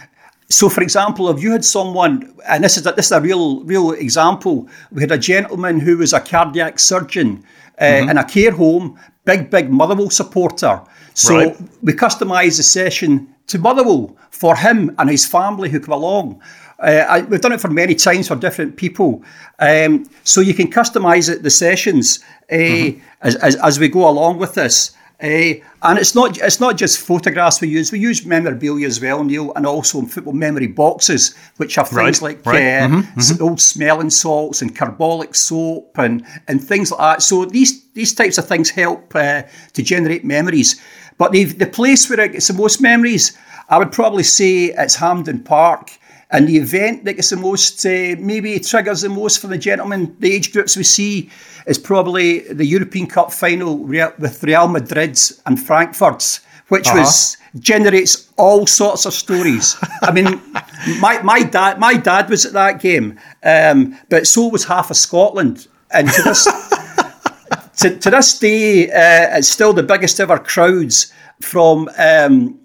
so, 0.49 0.69
for 0.69 0.81
example, 0.81 1.29
if 1.29 1.43
you 1.43 1.51
had 1.51 1.65
someone, 1.65 2.33
and 2.47 2.63
this 2.63 2.77
is 2.77 2.85
a, 2.85 2.93
this 2.93 3.07
is 3.07 3.11
a 3.11 3.19
real 3.19 3.63
real 3.65 3.91
example, 3.91 4.69
we 4.91 5.01
had 5.01 5.11
a 5.11 5.17
gentleman 5.17 5.79
who 5.79 5.97
was 5.97 6.13
a 6.13 6.21
cardiac 6.21 6.79
surgeon 6.79 7.43
uh, 7.77 7.83
mm-hmm. 7.83 8.09
in 8.09 8.17
a 8.17 8.23
care 8.23 8.51
home, 8.51 8.97
big 9.25 9.49
big 9.49 9.69
Motherwell 9.69 10.09
supporter. 10.09 10.81
So 11.13 11.35
right. 11.35 11.57
we 11.81 11.93
customised 11.93 12.57
the 12.57 12.63
session 12.63 13.35
to 13.47 13.59
Motherwell 13.59 14.15
for 14.29 14.55
him 14.55 14.95
and 14.97 15.09
his 15.09 15.25
family 15.25 15.69
who 15.69 15.79
come 15.79 15.93
along. 15.93 16.41
Uh, 16.79 17.05
I, 17.09 17.21
we've 17.21 17.41
done 17.41 17.53
it 17.53 17.59
for 17.59 17.69
many 17.69 17.95
times 17.95 18.27
for 18.27 18.35
different 18.35 18.77
people, 18.77 19.23
um, 19.59 20.05
so 20.23 20.41
you 20.41 20.53
can 20.53 20.71
customise 20.71 21.29
it 21.29 21.43
the 21.43 21.49
sessions 21.49 22.19
uh, 22.49 22.55
mm-hmm. 22.55 23.01
as, 23.21 23.35
as, 23.35 23.55
as 23.57 23.79
we 23.79 23.89
go 23.89 24.07
along 24.07 24.37
with 24.37 24.53
this. 24.53 24.95
Uh, 25.19 25.57
and 25.81 25.97
it's 25.97 26.13
not 26.13 26.37
it's 26.37 26.59
not 26.59 26.77
just 26.77 26.99
photographs 26.99 27.59
we 27.59 27.67
use. 27.67 27.91
We 27.91 27.99
use 27.99 28.23
memorabilia 28.23 28.85
as 28.85 29.01
well, 29.01 29.23
Neil, 29.23 29.51
and 29.55 29.65
also 29.65 30.03
football 30.03 30.33
memory 30.33 30.67
boxes, 30.67 31.35
which 31.57 31.73
have 31.73 31.87
things 31.87 32.21
right, 32.21 32.21
like 32.21 32.45
right. 32.45 32.55
Uh, 32.55 32.87
mm-hmm, 32.87 33.19
mm-hmm. 33.19 33.43
old 33.43 33.59
smelling 33.59 34.11
salts 34.11 34.61
and 34.61 34.75
carbolic 34.75 35.33
soap 35.33 35.97
and, 35.97 36.23
and 36.47 36.63
things 36.63 36.91
like 36.91 36.99
that. 36.99 37.23
So 37.23 37.45
these 37.45 37.83
these 37.93 38.13
types 38.13 38.37
of 38.37 38.47
things 38.47 38.69
help 38.69 39.15
uh, 39.15 39.41
to 39.73 39.81
generate 39.81 40.23
memories. 40.23 40.79
But 41.17 41.31
the 41.31 41.45
the 41.45 41.65
place 41.65 42.07
where 42.07 42.19
it 42.19 42.33
gets 42.33 42.47
the 42.49 42.53
most 42.53 42.79
memories, 42.79 43.35
I 43.69 43.79
would 43.79 43.91
probably 43.91 44.23
say 44.23 44.65
it's 44.65 44.95
Hampden 44.95 45.43
Park. 45.43 45.97
And 46.29 46.47
the 46.47 46.57
event 46.57 47.05
that 47.05 47.13
gets 47.13 47.29
the 47.29 47.37
most, 47.37 47.85
uh, 47.85 48.15
maybe 48.19 48.59
triggers 48.59 49.01
the 49.01 49.09
most 49.09 49.39
for 49.39 49.47
the 49.47 49.57
gentlemen, 49.57 50.15
the 50.19 50.33
age 50.33 50.51
groups 50.51 50.75
we 50.75 50.83
see, 50.83 51.29
is 51.65 51.77
probably 51.77 52.39
the 52.39 52.65
European 52.65 53.07
Cup 53.07 53.31
final 53.31 53.77
with 53.77 54.43
Real 54.43 54.67
Madrid's 54.67 55.41
and 55.45 55.61
Frankfurt's, 55.61 56.41
which 56.67 56.87
uh-huh. 56.87 56.99
was 56.99 57.37
generates 57.59 58.31
all 58.37 58.67
sorts 58.67 59.05
of 59.05 59.13
stories. 59.13 59.77
I 60.01 60.11
mean, 60.11 60.41
my, 60.99 61.21
my 61.21 61.43
dad 61.43 61.79
my 61.79 61.95
dad 61.95 62.29
was 62.29 62.45
at 62.45 62.53
that 62.53 62.81
game, 62.81 63.19
um, 63.43 63.97
but 64.09 64.27
so 64.27 64.47
was 64.47 64.65
half 64.65 64.91
of 64.91 64.97
Scotland, 64.97 65.67
and 65.91 66.09
to 66.09 66.21
this 66.23 66.45
to, 67.77 67.97
to, 67.97 68.09
this 68.09 68.37
day, 68.39 68.89
uh, 68.89 69.37
it's 69.37 69.47
still 69.47 69.71
the 69.71 69.83
biggest 69.83 70.19
ever 70.19 70.37
crowds 70.39 71.13
from. 71.39 71.89
Um, 71.97 72.59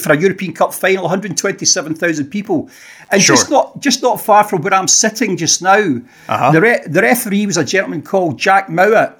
for 0.00 0.12
a 0.12 0.20
European 0.20 0.52
Cup 0.52 0.72
final, 0.72 1.04
127,000 1.04 2.26
people, 2.26 2.68
and 3.10 3.22
sure. 3.22 3.36
just 3.36 3.50
not 3.50 3.80
just 3.80 4.02
not 4.02 4.20
far 4.20 4.44
from 4.44 4.62
where 4.62 4.74
I'm 4.74 4.88
sitting 4.88 5.36
just 5.36 5.62
now. 5.62 6.00
Uh-huh. 6.28 6.50
The 6.52 6.60
re- 6.60 6.84
the 6.86 7.02
referee 7.02 7.46
was 7.46 7.56
a 7.56 7.64
gentleman 7.64 8.02
called 8.02 8.38
Jack 8.38 8.68
Mowat, 8.68 9.14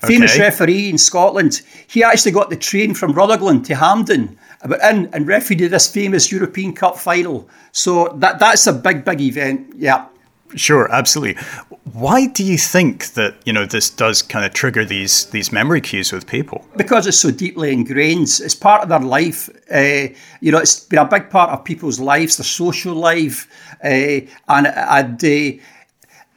famous 0.00 0.32
okay. 0.32 0.42
referee 0.42 0.90
in 0.90 0.98
Scotland. 0.98 1.62
He 1.86 2.02
actually 2.02 2.32
got 2.32 2.50
the 2.50 2.56
train 2.56 2.94
from 2.94 3.12
Rutherglen 3.12 3.62
to 3.64 3.74
Hampden, 3.74 4.38
but 4.66 4.80
in 4.82 5.08
and 5.12 5.26
refereed 5.26 5.60
this 5.60 5.92
famous 5.92 6.32
European 6.32 6.72
Cup 6.74 6.96
final. 6.98 7.48
So 7.72 8.08
that 8.16 8.38
that's 8.38 8.66
a 8.66 8.72
big 8.72 9.04
big 9.04 9.20
event. 9.20 9.74
Yeah. 9.76 10.06
Sure, 10.56 10.90
absolutely. 10.90 11.42
Why 11.92 12.26
do 12.26 12.44
you 12.44 12.58
think 12.58 13.14
that 13.14 13.36
you 13.44 13.52
know 13.52 13.64
this 13.64 13.88
does 13.88 14.20
kind 14.20 14.44
of 14.44 14.52
trigger 14.52 14.84
these 14.84 15.26
these 15.26 15.52
memory 15.52 15.80
cues 15.80 16.12
with 16.12 16.26
people? 16.26 16.64
Because 16.76 17.06
it's 17.06 17.20
so 17.20 17.30
deeply 17.30 17.72
ingrained. 17.72 18.28
It's 18.40 18.54
part 18.54 18.82
of 18.82 18.88
their 18.88 19.00
life. 19.00 19.48
Uh, 19.72 20.12
you 20.40 20.52
know, 20.52 20.58
it's 20.58 20.80
been 20.80 20.98
a 20.98 21.04
big 21.04 21.30
part 21.30 21.50
of 21.50 21.64
people's 21.64 22.00
lives, 22.00 22.36
their 22.36 22.44
social 22.44 22.94
life, 22.94 23.46
uh, 23.84 24.20
and 24.48 24.66
and 24.66 25.24
uh, 25.24 25.62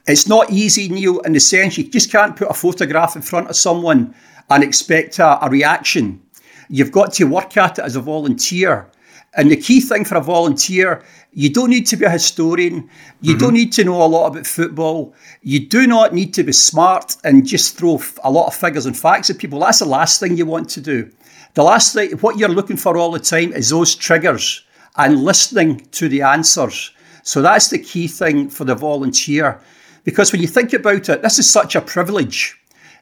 it's 0.07 0.27
not 0.27 0.51
easy, 0.51 0.89
Neil. 0.89 1.19
In 1.21 1.33
the 1.33 1.39
sense, 1.39 1.77
you 1.77 1.85
just 1.85 2.11
can't 2.11 2.35
put 2.35 2.49
a 2.49 2.53
photograph 2.53 3.15
in 3.15 3.21
front 3.21 3.49
of 3.49 3.55
someone 3.55 4.13
and 4.49 4.63
expect 4.63 5.19
a, 5.19 5.43
a 5.45 5.49
reaction. 5.49 6.21
You've 6.69 6.91
got 6.91 7.13
to 7.13 7.25
work 7.25 7.57
at 7.57 7.79
it 7.79 7.85
as 7.85 7.95
a 7.95 8.01
volunteer. 8.01 8.89
And 9.33 9.49
the 9.49 9.57
key 9.57 9.79
thing 9.79 10.03
for 10.03 10.15
a 10.15 10.21
volunteer 10.21 11.03
you 11.33 11.49
don't 11.49 11.69
need 11.69 11.87
to 11.87 11.97
be 11.97 12.05
a 12.05 12.09
historian. 12.09 12.89
You 13.21 13.33
mm-hmm. 13.33 13.39
don't 13.39 13.53
need 13.53 13.71
to 13.73 13.83
know 13.83 14.03
a 14.03 14.05
lot 14.05 14.27
about 14.27 14.45
football. 14.45 15.13
You 15.41 15.65
do 15.65 15.87
not 15.87 16.13
need 16.13 16.33
to 16.33 16.43
be 16.43 16.51
smart 16.51 17.15
and 17.23 17.45
just 17.45 17.77
throw 17.77 18.01
a 18.23 18.31
lot 18.31 18.47
of 18.47 18.55
figures 18.55 18.85
and 18.85 18.97
facts 18.97 19.29
at 19.29 19.37
people. 19.37 19.59
That's 19.59 19.79
the 19.79 19.85
last 19.85 20.19
thing 20.19 20.35
you 20.35 20.45
want 20.45 20.69
to 20.71 20.81
do. 20.81 21.09
The 21.53 21.63
last 21.63 21.93
thing, 21.93 22.11
what 22.19 22.37
you're 22.37 22.49
looking 22.49 22.77
for 22.77 22.97
all 22.97 23.11
the 23.11 23.19
time 23.19 23.53
is 23.53 23.69
those 23.69 23.95
triggers 23.95 24.63
and 24.97 25.23
listening 25.23 25.79
to 25.91 26.09
the 26.09 26.21
answers. 26.21 26.91
So 27.23 27.41
that's 27.41 27.69
the 27.69 27.79
key 27.79 28.07
thing 28.07 28.49
for 28.49 28.65
the 28.65 28.75
volunteer. 28.75 29.61
Because 30.03 30.31
when 30.31 30.41
you 30.41 30.47
think 30.47 30.73
about 30.73 31.07
it, 31.07 31.21
this 31.21 31.39
is 31.39 31.49
such 31.49 31.75
a 31.75 31.81
privilege. 31.81 32.59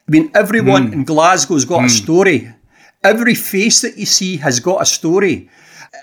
I 0.08 0.12
mean, 0.12 0.32
everyone 0.36 0.90
mm. 0.90 0.94
in 0.94 1.04
Glasgow's 1.04 1.66
got 1.66 1.82
mm. 1.82 1.86
a 1.86 1.90
story. 1.90 2.54
Every 3.04 3.34
face 3.34 3.82
that 3.82 3.98
you 3.98 4.06
see 4.06 4.38
has 4.38 4.60
got 4.60 4.82
a 4.82 4.86
story. 4.86 5.50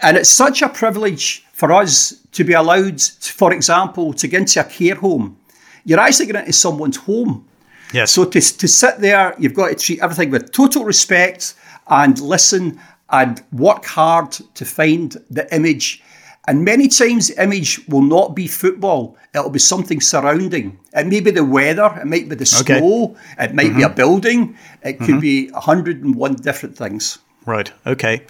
And 0.03 0.17
it's 0.17 0.31
such 0.31 0.63
a 0.63 0.69
privilege 0.69 1.46
for 1.57 1.73
us 1.73 2.13
to 2.33 2.45
be 2.45 2.53
allowed, 2.53 2.99
to, 2.99 3.33
for 3.33 3.55
example, 3.55 4.13
to 4.13 4.29
get 4.29 4.41
into 4.41 4.61
a 4.61 4.65
care 4.65 4.95
home. 4.95 5.39
You're 5.87 6.01
actually 6.01 6.27
going 6.27 6.41
into 6.41 6.53
someone's 6.53 6.99
home. 6.99 7.49
Yes. 7.95 8.13
So 8.13 8.27
to, 8.27 8.39
to 8.39 8.69
sit 8.69 8.99
there, 8.99 9.35
you've 9.39 9.55
got 9.55 9.69
to 9.69 9.75
treat 9.75 10.03
everything 10.03 10.31
with 10.31 10.53
total 10.53 10.85
respect 10.85 11.55
and 11.89 12.21
listen 12.21 12.79
and 13.09 13.43
work 13.53 13.87
hard 13.87 14.33
to 14.33 14.67
find 14.67 15.17
the 15.31 15.49
image. 15.55 16.03
And 16.47 16.63
many 16.63 16.89
times 16.89 17.29
the 17.29 17.43
image 17.43 17.81
will 17.89 18.03
not 18.03 18.37
be 18.37 18.47
football. 18.49 19.17
It'll 19.35 19.49
be 19.49 19.59
something 19.59 20.03
surrounding. 20.03 20.79
It 20.93 21.07
may 21.07 21.21
be 21.21 21.31
the 21.31 21.43
weather. 21.45 21.91
It 21.99 22.05
might 22.07 22.29
be 22.29 22.35
the 22.35 22.61
okay. 22.61 22.81
snow. 22.81 23.17
It 23.39 23.55
might 23.55 23.69
mm-hmm. 23.69 23.77
be 23.79 23.83
a 23.83 23.87
mm-hmm. 23.87 23.97
building. 23.97 24.59
It 24.83 24.99
could 24.99 25.09
mm-hmm. 25.09 25.21
be 25.21 25.51
101 25.53 26.35
different 26.35 26.77
things. 26.77 27.19
Right. 27.47 27.73
Okay. 27.87 28.27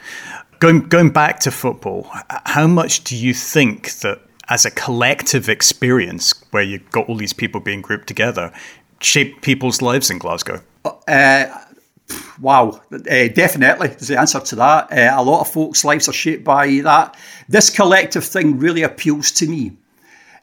Going 0.58 0.88
going 0.88 1.10
back 1.10 1.40
to 1.40 1.50
football, 1.50 2.08
how 2.46 2.66
much 2.66 3.04
do 3.04 3.14
you 3.14 3.34
think 3.34 3.92
that 3.98 4.20
as 4.48 4.64
a 4.64 4.70
collective 4.70 5.48
experience, 5.48 6.32
where 6.50 6.62
you've 6.62 6.90
got 6.90 7.08
all 7.08 7.16
these 7.16 7.32
people 7.32 7.60
being 7.60 7.82
grouped 7.82 8.06
together, 8.06 8.52
shaped 9.00 9.42
people's 9.42 9.82
lives 9.82 10.10
in 10.10 10.18
Glasgow? 10.18 10.62
Uh, 10.84 11.46
wow, 12.40 12.80
uh, 12.92 13.28
definitely 13.28 13.88
is 13.88 14.08
the 14.08 14.18
answer 14.18 14.40
to 14.40 14.56
that. 14.56 14.92
Uh, 14.92 15.20
a 15.20 15.22
lot 15.22 15.40
of 15.40 15.48
folks' 15.48 15.84
lives 15.84 16.08
are 16.08 16.12
shaped 16.12 16.44
by 16.44 16.80
that. 16.84 17.16
This 17.48 17.68
collective 17.68 18.24
thing 18.24 18.58
really 18.58 18.82
appeals 18.82 19.30
to 19.32 19.46
me. 19.46 19.76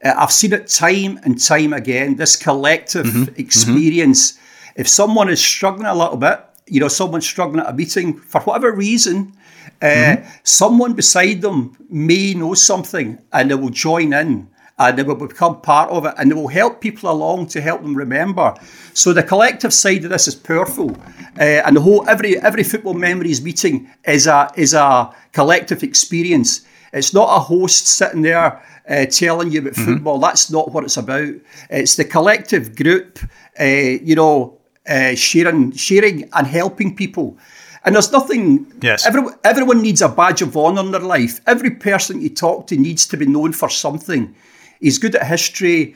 Uh, 0.04 0.14
I've 0.18 0.32
seen 0.32 0.54
it 0.54 0.68
time 0.68 1.20
and 1.24 1.42
time 1.42 1.74
again. 1.74 2.18
This 2.18 2.36
collective 2.36 3.06
mm-hmm. 3.06 3.24
mm-hmm. 3.24 3.42
experience. 3.42 4.34
Mm-hmm. 4.34 4.82
If 4.82 4.88
someone 4.88 5.30
is 5.30 5.44
struggling 5.44 5.88
a 5.88 5.96
little 5.96 6.18
bit, 6.18 6.44
you 6.74 6.80
know, 6.80 6.88
someone's 6.88 7.28
struggling 7.28 7.60
at 7.60 7.70
a 7.70 7.74
meeting 7.74 8.18
for 8.18 8.42
whatever 8.42 8.72
reason, 8.72 9.32
uh, 9.80 9.86
mm-hmm. 9.86 10.30
someone 10.42 10.94
beside 10.94 11.40
them 11.40 11.78
may 11.88 12.34
know 12.34 12.56
something 12.56 13.20
and 13.32 13.52
they 13.52 13.56
will 13.56 13.70
join 13.70 14.12
in 14.12 14.48
and 14.80 14.98
they 14.98 15.04
will 15.04 15.14
become 15.14 15.62
part 15.62 15.92
of 15.92 16.04
it 16.08 16.16
and 16.18 16.32
they 16.32 16.36
will 16.36 16.48
help 16.48 16.82
people 16.82 17.12
along 17.12 17.46
to 17.46 17.62
help 17.62 17.84
them 17.84 17.96
remember. 17.96 18.56
So 18.96 19.14
the 19.14 19.22
collective 19.22 19.72
side 19.72 20.04
of 20.04 20.10
this 20.10 20.28
is 20.28 20.34
powerful, 20.34 20.98
uh, 21.40 21.62
and 21.64 21.76
the 21.76 21.82
whole 21.82 22.10
every 22.10 22.40
every 22.40 22.64
football 22.64 22.96
memories 22.96 23.40
meeting 23.44 23.88
is 24.04 24.26
a 24.26 24.50
is 24.56 24.74
a 24.74 25.14
collective 25.32 25.84
experience. 25.84 26.66
It's 26.92 27.14
not 27.14 27.38
a 27.38 27.40
host 27.40 27.86
sitting 27.86 28.24
there 28.24 28.64
uh, 28.90 29.06
telling 29.06 29.52
you 29.52 29.60
about 29.60 29.74
mm-hmm. 29.74 29.94
football. 29.94 30.18
That's 30.18 30.50
not 30.50 30.72
what 30.72 30.86
it's 30.86 30.98
about. 30.98 31.36
It's 31.70 31.96
the 31.98 32.06
collective 32.06 32.76
group, 32.76 33.20
uh, 33.60 33.64
you 33.64 34.16
know, 34.16 34.60
uh, 34.88 35.16
sharing 35.16 35.72
sharing 35.74 36.30
and 36.34 36.48
helping 36.48 36.96
people. 36.96 37.38
And 37.86 37.96
there's 37.96 38.12
nothing. 38.12 38.72
Yes. 38.82 39.06
Everyone, 39.06 39.36
everyone 39.44 39.82
needs 39.82 40.02
a 40.02 40.08
badge 40.10 40.42
of 40.42 40.56
honour 40.56 40.82
in 40.82 40.92
their 40.92 41.02
life. 41.02 41.42
Every 41.46 41.72
person 41.72 42.22
you 42.22 42.30
talk 42.30 42.68
to 42.68 42.78
needs 42.78 43.06
to 43.08 43.18
be 43.18 43.26
known 43.26 43.52
for 43.52 43.70
something. 43.70 44.34
He's 44.80 44.98
good 44.98 45.16
at 45.16 45.28
history. 45.28 45.96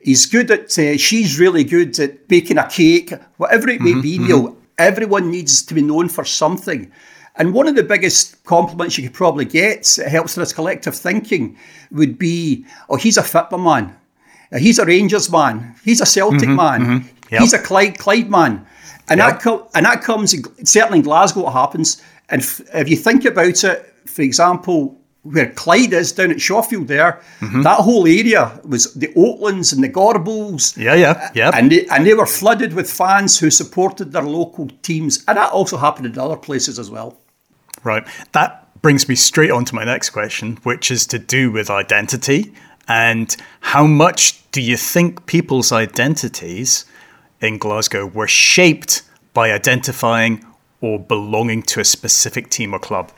He's 0.00 0.26
good 0.26 0.50
at. 0.50 0.78
Uh, 0.78 0.96
she's 0.96 1.38
really 1.38 1.64
good 1.64 1.98
at 2.00 2.28
baking 2.28 2.58
a 2.58 2.68
cake. 2.68 3.12
Whatever 3.36 3.68
it 3.68 3.80
may 3.80 3.92
mm-hmm, 3.92 4.00
be, 4.00 4.18
Neil. 4.18 4.48
Mm-hmm. 4.48 4.58
Everyone 4.78 5.30
needs 5.30 5.62
to 5.62 5.74
be 5.74 5.82
known 5.82 6.08
for 6.08 6.24
something. 6.24 6.90
And 7.34 7.54
one 7.54 7.68
of 7.68 7.76
the 7.76 7.84
biggest 7.84 8.44
compliments 8.44 8.98
you 8.98 9.04
could 9.04 9.14
probably 9.14 9.44
get, 9.44 9.98
it 9.98 10.08
helps 10.08 10.36
with 10.36 10.42
this 10.42 10.52
collective 10.52 10.94
thinking, 10.94 11.56
would 11.92 12.18
be, 12.18 12.64
"Oh, 12.88 12.96
he's 12.96 13.16
a 13.16 13.22
football 13.22 13.60
man. 13.60 13.96
He's 14.56 14.78
a 14.78 14.86
Rangers 14.86 15.30
man. 15.30 15.74
He's 15.84 16.00
a 16.00 16.06
Celtic 16.06 16.48
mm-hmm, 16.48 16.56
man. 16.56 17.10
Yep. 17.30 17.40
He's 17.40 17.52
a 17.52 17.58
Clyde, 17.58 17.98
Clyde 17.98 18.30
man." 18.30 18.66
And 19.08 19.20
that 19.20 19.40
co- 19.40 19.68
and 19.74 19.86
that 19.86 20.02
comes 20.02 20.34
certainly 20.68 20.98
in 20.98 21.04
Glasgow. 21.04 21.48
It 21.48 21.52
happens, 21.52 22.02
and 22.28 22.42
f- 22.42 22.60
if 22.74 22.88
you 22.88 22.96
think 22.96 23.24
about 23.24 23.64
it, 23.64 23.94
for 24.04 24.22
example, 24.22 24.98
where 25.22 25.50
Clyde 25.50 25.92
is 25.92 26.12
down 26.12 26.30
at 26.30 26.40
Shawfield 26.40 26.88
there, 26.88 27.20
mm-hmm. 27.40 27.62
that 27.62 27.80
whole 27.80 28.06
area 28.06 28.60
was 28.64 28.94
the 28.94 29.08
Oatlands 29.08 29.72
and 29.72 29.82
the 29.82 29.88
Gorbals. 29.88 30.76
Yeah, 30.76 30.94
yeah, 30.94 31.30
yeah. 31.34 31.50
And 31.54 31.70
they, 31.70 31.86
and 31.88 32.06
they 32.06 32.14
were 32.14 32.26
flooded 32.26 32.72
with 32.72 32.90
fans 32.90 33.38
who 33.38 33.50
supported 33.50 34.12
their 34.12 34.22
local 34.22 34.68
teams. 34.82 35.24
And 35.26 35.36
that 35.36 35.52
also 35.52 35.76
happened 35.76 36.06
in 36.06 36.18
other 36.18 36.36
places 36.36 36.78
as 36.78 36.90
well. 36.90 37.18
Right. 37.84 38.06
That 38.32 38.80
brings 38.82 39.08
me 39.08 39.14
straight 39.14 39.50
on 39.50 39.64
to 39.66 39.74
my 39.74 39.84
next 39.84 40.10
question, 40.10 40.58
which 40.62 40.90
is 40.90 41.06
to 41.08 41.18
do 41.18 41.50
with 41.50 41.70
identity. 41.70 42.54
And 42.86 43.34
how 43.60 43.86
much 43.86 44.50
do 44.50 44.62
you 44.62 44.76
think 44.76 45.26
people's 45.26 45.72
identities 45.72 46.86
in 47.40 47.58
Glasgow 47.58 48.06
were 48.06 48.28
shaped 48.28 49.02
by 49.32 49.52
identifying 49.52 50.44
or 50.80 50.98
belonging 50.98 51.62
to 51.62 51.80
a 51.80 51.84
specific 51.84 52.50
team 52.50 52.74
or 52.74 52.78
club? 52.78 53.12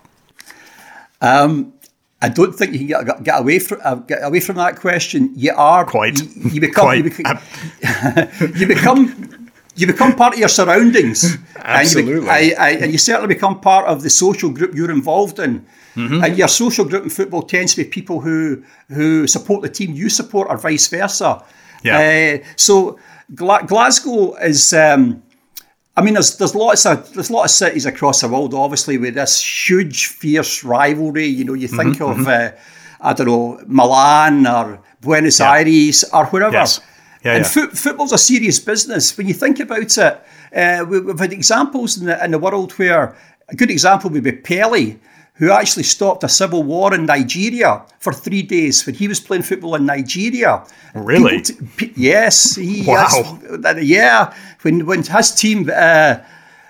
Um, 1.21 1.75
I 2.23 2.29
don't 2.29 2.53
think 2.53 2.73
you 2.73 2.79
can 2.79 3.07
get, 3.07 3.23
get 3.23 3.41
away 3.41 3.59
from 3.59 3.81
uh, 3.83 3.95
get 3.97 4.23
away 4.23 4.41
from 4.41 4.57
that 4.57 4.77
question. 4.77 5.33
You 5.35 5.55
are 5.57 5.85
quite. 5.87 6.21
You, 6.21 6.51
you 6.51 6.61
become. 6.61 6.85
quite. 6.85 7.05
You, 7.05 7.11
become 7.11 7.39
you 8.57 8.67
become. 8.67 9.49
You 9.77 9.87
become 9.87 10.15
part 10.15 10.35
of 10.35 10.39
your 10.41 10.49
surroundings. 10.49 11.39
Absolutely. 11.57 12.15
And 12.17 12.25
you, 12.25 12.31
I, 12.31 12.55
I, 12.59 12.71
and 12.73 12.93
you 12.93 12.99
certainly 12.99 13.33
become 13.33 13.61
part 13.61 13.87
of 13.87 14.03
the 14.03 14.11
social 14.11 14.51
group 14.51 14.75
you're 14.75 14.91
involved 14.91 15.39
in. 15.39 15.65
Mm-hmm. 15.95 16.23
And 16.23 16.37
your 16.37 16.49
social 16.49 16.85
group 16.85 17.05
in 17.05 17.11
football 17.11 17.43
tends 17.43 17.75
to 17.75 17.85
be 17.85 17.89
people 17.89 18.21
who 18.21 18.63
who 18.89 19.27
support 19.27 19.63
the 19.63 19.71
team 19.71 19.93
you 19.93 20.11
support, 20.11 20.49
or 20.51 20.59
vice 20.59 20.89
versa. 20.89 21.43
Yeah. 21.83 22.41
Uh, 22.43 22.47
so 22.57 22.99
Gla- 23.35 23.65
Glasgow 23.67 24.35
is. 24.37 24.73
Um, 24.73 25.23
I 25.97 26.03
mean, 26.03 26.15
there's 26.15 26.37
there's 26.37 26.55
lots 26.55 26.87
of 26.87 27.13
there's 27.15 27.31
lot 27.31 27.45
of 27.45 27.51
cities 27.51 27.87
across 27.87 28.21
the 28.21 28.29
world, 28.29 28.55
obviously, 28.55 28.99
with 28.99 29.15
this 29.15 29.43
huge, 29.69 30.07
fierce 30.07 30.65
rivalry. 30.65 31.27
You 31.27 31.45
know, 31.45 31.55
you 31.55 31.69
think 31.69 31.99
mm-hmm, 31.99 32.05
of 32.05 32.17
mm-hmm. 32.27 32.57
Uh, 32.57 32.61
I 33.01 33.13
don't 33.13 33.27
know 33.27 33.63
Milan 33.67 34.47
or 34.47 34.81
Buenos 35.01 35.41
yeah. 35.41 35.53
Aires 35.53 36.05
or 36.13 36.27
wherever. 36.27 36.53
Yes. 36.53 36.81
Yeah, 37.25 37.35
and 37.35 37.45
yeah. 37.45 37.51
Fo- 37.51 37.75
football's 37.75 38.13
a 38.13 38.19
serious 38.19 38.59
business. 38.59 39.17
When 39.17 39.29
you 39.29 39.35
think 39.35 39.61
about 39.61 39.99
it, 39.99 39.99
uh, 39.99 40.85
we, 40.89 41.07
have 41.07 41.21
had 41.21 41.33
examples 41.33 41.99
in 41.99 42.07
the, 42.07 42.25
in 42.25 42.31
the 42.31 42.39
world 42.39 42.73
where 42.73 43.15
a 43.49 43.57
good 43.57 43.71
example 43.71 44.11
would 44.11 44.25
be 44.25 44.33
Pele, 44.33 44.97
who 45.41 45.51
actually 45.51 45.83
stopped 45.83 46.23
a 46.23 46.29
civil 46.29 46.63
war 46.63 46.95
in 46.95 47.07
Nigeria 47.07 47.83
for 47.99 48.13
three 48.13 48.43
days 48.43 48.85
when 48.85 48.95
he 48.95 49.09
was 49.09 49.21
playing 49.21 49.43
football 49.43 49.75
in 49.75 49.87
Nigeria. 49.87 50.63
Really? 50.95 51.41
T- 51.41 51.55
p- 51.79 51.93
yes. 51.97 52.57
He, 52.57 52.85
wow. 52.87 53.39
Yeah. 53.79 54.35
When, 54.61 54.85
when 54.85 55.03
his 55.03 55.35
team, 55.35 55.71
uh, 55.75 56.17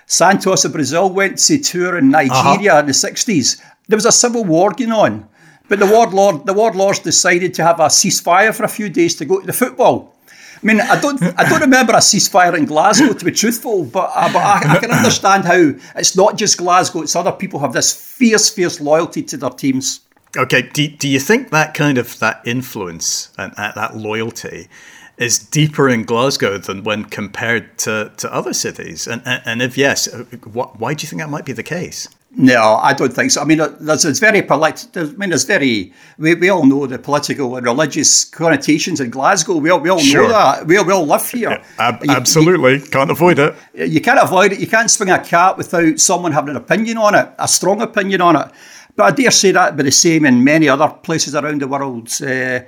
Santos 0.07 0.65
of 0.65 0.73
Brazil, 0.73 1.11
went 1.11 1.39
to 1.39 1.59
tour 1.59 1.99
in 1.99 2.11
Nigeria 2.11 2.75
uh-huh. 2.75 2.81
in 2.81 2.87
the 2.87 2.93
60s, 2.93 3.61
there 3.89 3.97
was 3.97 4.07
a 4.07 4.12
civil 4.12 4.45
war 4.45 4.71
going 4.73 4.93
on. 4.93 5.29
But 5.69 5.81
the 5.81 5.87
warlord, 5.87 6.47
the 6.47 6.55
warlords 6.55 7.00
decided 7.00 7.55
to 7.55 7.65
have 7.65 7.81
a 7.81 7.87
ceasefire 7.87 8.55
for 8.55 8.62
a 8.62 8.69
few 8.69 8.89
days 8.89 9.17
to 9.17 9.25
go 9.25 9.41
to 9.41 9.47
the 9.47 9.53
football. 9.53 10.15
I 10.62 10.67
mean, 10.67 10.81
I 10.81 11.00
don't, 11.00 11.23
I 11.38 11.49
don't 11.49 11.62
remember 11.62 11.95
a 11.95 11.97
ceasefire 11.97 12.57
in 12.57 12.67
Glasgow 12.67 13.14
to 13.14 13.25
be 13.25 13.31
truthful, 13.31 13.85
but, 13.85 14.11
uh, 14.14 14.31
but 14.31 14.40
I, 14.40 14.75
I, 14.75 14.79
can 14.79 14.90
understand 14.90 15.47
how 15.47 15.73
it's 15.97 16.14
not 16.14 16.37
just 16.37 16.59
Glasgow; 16.59 17.00
it's 17.00 17.17
other 17.17 17.33
people 17.33 17.61
have 17.61 17.73
this 17.73 17.95
fierce, 17.95 18.50
fierce 18.50 18.79
loyalty 18.79 19.23
to 19.23 19.38
their 19.38 19.50
teams. 19.50 20.00
Okay, 20.37 20.62
do, 20.62 20.87
do 20.87 21.09
you 21.09 21.19
think 21.19 21.50
that 21.50 21.73
kind 21.73 21.97
of 21.97 22.19
that 22.19 22.43
influence 22.45 23.33
and 23.38 23.55
uh, 23.57 23.73
that 23.75 23.97
loyalty 23.97 24.69
is 25.17 25.38
deeper 25.38 25.88
in 25.88 26.05
Glasgow 26.05 26.59
than 26.59 26.85
when 26.85 27.05
compared 27.05 27.79
to, 27.79 28.12
to 28.19 28.33
other 28.33 28.52
cities? 28.52 29.07
And, 29.07 29.23
and, 29.25 29.43
and 29.47 29.62
if 29.62 29.79
yes, 29.79 30.09
uh, 30.09 30.25
why 30.52 30.93
do 30.93 31.02
you 31.02 31.09
think 31.09 31.23
that 31.23 31.31
might 31.31 31.47
be 31.47 31.52
the 31.52 31.62
case? 31.62 32.07
No, 32.33 32.77
I 32.77 32.93
don't 32.95 33.13
think 33.13 33.33
so. 33.33 33.41
I 33.41 33.45
mean, 33.45 33.59
there's 33.81 34.05
it's 34.05 34.21
very 34.21 34.41
polite. 34.43 34.87
I 34.95 35.05
mean, 35.05 35.33
it's 35.33 35.43
very. 35.43 35.93
We, 36.17 36.37
we 36.37 36.49
all 36.49 36.65
know 36.65 36.87
the 36.87 36.99
political 36.99 37.57
and 37.57 37.67
religious 37.67 38.25
connotations 38.25 39.01
in 39.01 39.11
Glasgow. 39.11 39.57
We 39.57 39.71
all, 39.71 39.81
we 39.81 39.91
all 39.91 39.99
sure. 39.99 40.23
know 40.23 40.29
that. 40.29 40.67
We 40.67 40.77
all, 40.77 40.85
we 40.85 40.93
all 40.93 41.07
live 41.07 41.29
here. 41.29 41.61
Ab- 41.79 42.05
you, 42.05 42.11
absolutely, 42.13 42.75
you, 42.75 42.83
can't 42.83 43.11
avoid 43.11 43.41
it. 43.41 43.57
You 43.75 44.01
can't 44.01 44.21
avoid 44.23 44.53
it. 44.53 44.61
You 44.61 44.69
can't 44.69 44.89
swing 44.89 45.11
a 45.11 45.19
cat 45.19 45.57
without 45.57 45.99
someone 45.99 46.31
having 46.31 46.50
an 46.50 46.57
opinion 46.57 46.99
on 46.99 47.17
it, 47.17 47.28
a 47.37 47.49
strong 47.49 47.83
opinion 47.83 48.21
on 48.21 48.37
it. 48.37 48.49
But 48.95 49.04
I 49.07 49.11
dare 49.11 49.33
say 49.33 49.50
that 49.50 49.76
be 49.76 49.83
the 49.83 49.91
same 49.91 50.25
in 50.25 50.45
many 50.45 50.69
other 50.69 50.89
places 50.89 51.35
around 51.35 51.61
the 51.61 51.67
world, 51.67 52.11
uh, 52.23 52.61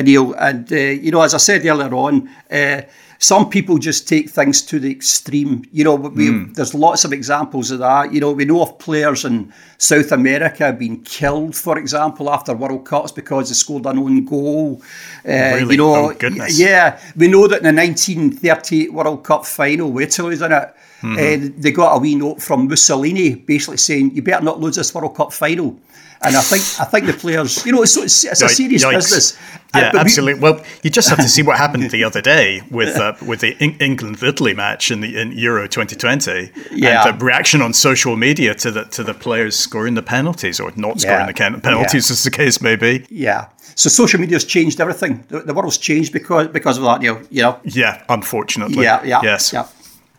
Neil. 0.00 0.32
And 0.34 0.72
uh, 0.72 0.76
you 0.76 1.10
know, 1.10 1.22
as 1.22 1.34
I 1.34 1.38
said 1.38 1.66
earlier 1.66 1.92
on. 1.92 2.30
Uh, 2.48 2.82
some 3.18 3.50
people 3.50 3.78
just 3.78 4.06
take 4.06 4.30
things 4.30 4.62
to 4.62 4.78
the 4.78 4.90
extreme. 4.90 5.64
You 5.72 5.84
know, 5.84 5.96
we, 5.96 6.28
mm. 6.28 6.54
there's 6.54 6.72
lots 6.72 7.04
of 7.04 7.12
examples 7.12 7.70
of 7.72 7.80
that. 7.80 8.12
You 8.12 8.20
know, 8.20 8.32
we 8.32 8.44
know 8.44 8.62
of 8.62 8.78
players 8.78 9.24
in 9.24 9.52
South 9.76 10.12
America 10.12 10.72
being 10.72 11.02
killed, 11.02 11.56
for 11.56 11.78
example, 11.78 12.30
after 12.30 12.54
World 12.54 12.86
Cups 12.86 13.10
because 13.10 13.48
they 13.48 13.54
scored 13.54 13.86
an 13.86 13.98
own 13.98 14.24
goal. 14.24 14.80
Uh, 15.26 15.32
really? 15.32 15.74
You 15.74 15.78
know, 15.78 16.12
oh, 16.12 16.46
yeah, 16.50 17.00
we 17.16 17.26
know 17.26 17.48
that 17.48 17.58
in 17.58 17.74
the 17.74 17.82
1938 17.82 18.92
World 18.92 19.24
Cup 19.24 19.44
final, 19.44 19.98
Italy's 19.98 20.40
in 20.40 20.52
it. 20.52 20.74
Mm-hmm. 21.00 21.14
Uh, 21.14 21.52
they 21.58 21.70
got 21.70 21.96
a 21.96 21.98
wee 21.98 22.14
note 22.14 22.42
from 22.42 22.68
Mussolini 22.68 23.34
basically 23.34 23.76
saying, 23.76 24.14
you 24.14 24.22
better 24.22 24.44
not 24.44 24.60
lose 24.60 24.76
this 24.76 24.94
World 24.94 25.16
Cup 25.16 25.32
final. 25.32 25.78
And 26.20 26.36
I 26.36 26.40
think 26.40 26.62
I 26.80 26.84
think 26.84 27.06
the 27.06 27.12
players, 27.12 27.64
you 27.64 27.70
know, 27.70 27.82
it's, 27.82 27.96
it's, 27.96 28.24
it's 28.24 28.42
a 28.42 28.48
serious 28.48 28.84
Yikes. 28.84 28.94
business. 28.94 29.38
Yeah, 29.74 29.92
uh, 29.94 29.98
absolutely. 29.98 30.34
We, 30.34 30.40
well, 30.40 30.64
you 30.82 30.90
just 30.90 31.08
have 31.10 31.18
to 31.18 31.28
see 31.28 31.42
what 31.42 31.58
happened 31.58 31.90
the 31.90 32.02
other 32.02 32.20
day 32.20 32.62
with 32.70 32.96
uh, 32.96 33.14
with 33.24 33.40
the 33.40 33.56
England 33.58 34.20
Italy 34.22 34.52
match 34.52 34.90
in 34.90 35.00
the 35.00 35.16
in 35.20 35.30
Euro 35.32 35.68
2020. 35.68 36.50
Yeah. 36.72 37.06
And 37.06 37.20
the 37.20 37.24
reaction 37.24 37.62
on 37.62 37.72
social 37.72 38.16
media 38.16 38.54
to 38.56 38.70
the 38.70 38.84
to 38.86 39.04
the 39.04 39.14
players 39.14 39.56
scoring 39.56 39.94
the 39.94 40.02
penalties 40.02 40.58
or 40.58 40.72
not 40.74 41.00
scoring 41.00 41.28
yeah. 41.36 41.50
the 41.50 41.60
penalties, 41.60 42.10
yeah. 42.10 42.12
as 42.12 42.24
the 42.24 42.32
case 42.32 42.60
may 42.60 42.74
be. 42.74 43.06
Yeah. 43.10 43.48
So 43.76 43.88
social 43.88 44.18
media 44.18 44.34
has 44.36 44.44
changed 44.44 44.80
everything. 44.80 45.24
The, 45.28 45.40
the 45.40 45.54
world's 45.54 45.78
changed 45.78 46.12
because 46.12 46.48
because 46.48 46.78
of 46.78 46.84
that. 46.84 47.00
You 47.02 47.14
know. 47.14 47.22
You 47.30 47.42
know. 47.42 47.60
Yeah. 47.62 48.02
Unfortunately. 48.08 48.82
Yeah. 48.82 49.04
Yeah. 49.04 49.20
Yes. 49.22 49.52
Yeah. 49.52 49.68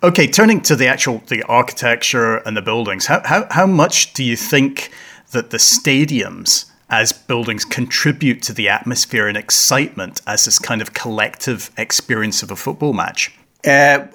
Okay, 0.01 0.27
turning 0.27 0.61
to 0.61 0.77
the 0.77 0.87
actual 0.87 1.21
the 1.27 1.43
architecture 1.43 2.37
and 2.37 2.55
the 2.55 2.61
buildings, 2.61 3.07
how, 3.07 3.21
how, 3.25 3.45
how 3.51 3.67
much 3.67 4.13
do 4.13 4.23
you 4.23 4.37
think 4.37 4.91
that 5.31 5.49
the 5.49 5.57
stadiums 5.57 6.65
as 6.89 7.11
buildings 7.11 7.65
contribute 7.65 8.41
to 8.41 8.53
the 8.53 8.67
atmosphere 8.67 9.27
and 9.27 9.37
excitement 9.37 10.21
as 10.25 10.45
this 10.45 10.57
kind 10.57 10.81
of 10.81 10.93
collective 10.93 11.69
experience 11.77 12.41
of 12.41 12.49
a 12.49 12.55
football 12.55 12.93
match? 12.93 13.31
Uh, 13.65 14.07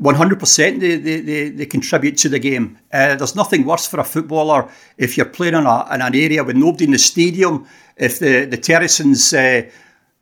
100% 0.00 0.80
they, 0.80 0.96
they, 0.96 1.48
they, 1.50 1.66
contribute 1.66 2.16
to 2.16 2.28
the 2.28 2.38
game. 2.38 2.78
Uh, 2.92 3.14
there's 3.14 3.36
nothing 3.36 3.64
worse 3.64 3.86
for 3.86 4.00
a 4.00 4.04
footballer 4.04 4.68
if 4.98 5.16
you're 5.16 5.26
playing 5.26 5.54
in, 5.54 5.66
a, 5.66 5.94
in 5.94 6.00
an 6.00 6.14
area 6.14 6.42
with 6.42 6.56
nobody 6.56 6.84
in 6.84 6.92
the 6.92 6.98
stadium, 6.98 7.66
if 7.96 8.18
the, 8.18 8.46
the 8.46 8.56
terracing's 8.56 9.32
uh, 9.34 9.62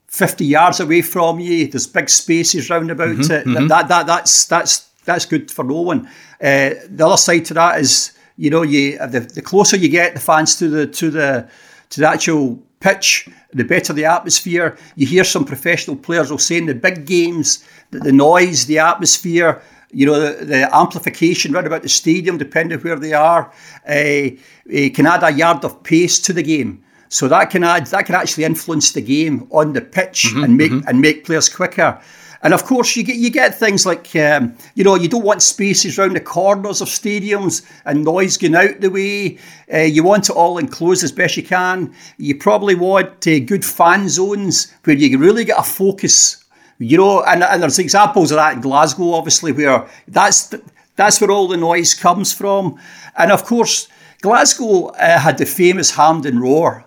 50 0.09 0.45
yards 0.45 0.81
away 0.81 1.03
from 1.03 1.39
you, 1.39 1.69
there's 1.69 1.87
big 1.87 2.11
spaces 2.11 2.69
round 2.69 2.91
about 2.91 3.09
mm-hmm, 3.09 3.33
it. 3.33 3.47
Mm-hmm. 3.47 3.69
That, 3.69 3.89
that, 3.89 4.07
that's, 4.07 4.47
that's, 4.47 4.91
that's 5.05 5.25
good 5.25 5.51
for 5.51 5.65
no 5.65 5.81
one. 5.83 6.07
Uh, 6.41 6.75
the 6.89 7.07
other 7.07 7.17
side 7.17 7.45
to 7.47 7.55
that 7.55 7.81
is 7.81 8.13
you 8.41 8.49
know, 8.49 8.63
you 8.63 8.97
the, 8.97 9.21
the 9.21 9.43
closer 9.43 9.77
you 9.77 9.91
get 9.91 10.15
the 10.15 10.21
fans 10.21 10.57
to 10.57 10.69
the 10.69 10.87
to 10.87 11.11
the 11.11 11.47
to 11.91 12.01
the 12.01 12.09
actual 12.09 12.59
pitch, 12.81 13.29
the 13.53 13.65
better 13.65 13.93
the 13.93 14.07
atmosphere. 14.07 14.79
You 14.97 15.07
hear 15.07 15.25
some 15.25 15.45
professional 15.45 15.97
players 15.97 16.31
will 16.31 16.39
say 16.39 16.57
in 16.57 16.65
the 16.65 16.75
big 16.75 17.05
games 17.05 17.63
that 17.91 18.03
the 18.03 18.13
noise, 18.13 18.65
the 18.65 18.79
atmosphere, 18.79 19.61
you 19.93 20.07
know, 20.07 20.19
the, 20.19 20.47
the 20.47 20.75
amplification 20.75 21.53
right 21.53 21.67
about 21.67 21.83
the 21.83 21.91
stadium, 21.91 22.39
depending 22.39 22.81
where 22.81 22.99
they 22.99 23.13
are, 23.13 23.53
uh, 23.87 23.93
uh, 23.93 24.89
can 24.95 25.07
add 25.07 25.23
a 25.23 25.31
yard 25.31 25.63
of 25.63 25.83
pace 25.83 26.19
to 26.21 26.33
the 26.33 26.43
game. 26.43 26.83
So 27.11 27.29
that 27.29 27.51
can 27.51 27.63
add 27.63 27.89
that 27.89 28.07
can 28.07 28.15
actually 28.15 28.45
influence 28.45 28.93
the 28.93 29.03
game 29.03 29.49
on 29.51 29.75
the 29.75 29.83
pitch 29.83 30.29
mm-hmm, 30.29 30.45
and 30.45 30.57
make 30.57 30.73
mm-hmm. 30.73 30.89
and 30.89 31.03
make 31.03 31.27
players 31.27 31.51
quicker. 31.51 32.01
And 32.43 32.55
of 32.55 32.65
course, 32.65 32.97
you 32.97 33.03
get 33.03 33.17
you 33.17 33.31
get 33.31 33.59
things 33.59 33.85
like 33.85 34.15
um, 34.17 34.57
you 34.75 34.83
know 34.83 34.95
you 34.95 35.09
don't 35.09 35.25
want 35.25 35.43
spaces 35.43 35.99
around 35.99 36.15
the 36.15 36.21
corners 36.21 36.81
of 36.81 36.89
stadiums 36.89 37.69
and 37.85 38.05
noise 38.05 38.39
going 38.39 38.55
out 38.55 38.81
the 38.81 38.89
way. 38.89 39.39
Uh, 39.73 39.81
you 39.81 40.03
want 40.03 40.31
it 40.31 40.37
all 40.37 40.57
enclosed 40.57 41.05
as 41.05 41.13
best 41.13 41.37
you 41.37 41.43
can. 41.43 41.95
You 42.17 42.35
probably 42.37 42.75
want 42.75 43.27
uh, 43.27 43.41
good 43.41 43.65
fan 43.65 44.09
zones 44.09 44.73
where 44.85 44.97
you 44.97 45.19
really 45.19 45.45
get 45.45 45.59
a 45.59 45.63
focus. 45.63 46.43
You 46.79 46.97
know, 46.97 47.23
and, 47.25 47.43
and 47.43 47.63
there's 47.63 47.79
examples 47.79 48.31
of 48.31 48.37
that 48.37 48.55
in 48.55 48.63
Glasgow, 48.63 49.13
obviously, 49.13 49.53
where 49.53 49.87
that's 50.09 50.55
that's 50.97 51.21
where 51.21 51.31
all 51.31 51.47
the 51.47 51.59
noise 51.59 51.93
comes 51.93 52.33
from. 52.33 52.81
And 53.19 53.31
of 53.33 53.45
course, 53.45 53.89
Glasgow 54.23 54.87
uh, 54.89 55.19
had 55.19 55.37
the 55.37 55.45
famous 55.45 55.91
Hampden 55.91 56.41
Roar. 56.41 56.87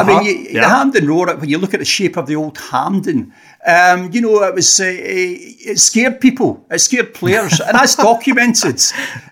Uh-huh. 0.00 0.12
I 0.12 0.22
mean, 0.22 0.24
you, 0.24 0.50
yeah. 0.50 0.60
the 0.60 0.68
Hampden 0.68 1.08
Roar, 1.08 1.34
when 1.36 1.48
you 1.48 1.58
look 1.58 1.74
at 1.74 1.80
the 1.80 1.86
shape 1.86 2.16
of 2.16 2.26
the 2.26 2.36
old 2.36 2.58
Hampden, 2.58 3.32
um, 3.66 4.10
you 4.12 4.20
know, 4.20 4.42
it 4.44 4.54
was 4.54 4.80
uh, 4.80 4.84
it 4.88 5.78
scared 5.78 6.20
people, 6.20 6.64
it 6.70 6.78
scared 6.78 7.14
players, 7.14 7.60
and 7.60 7.74
that's 7.74 7.96
documented. 8.10 8.80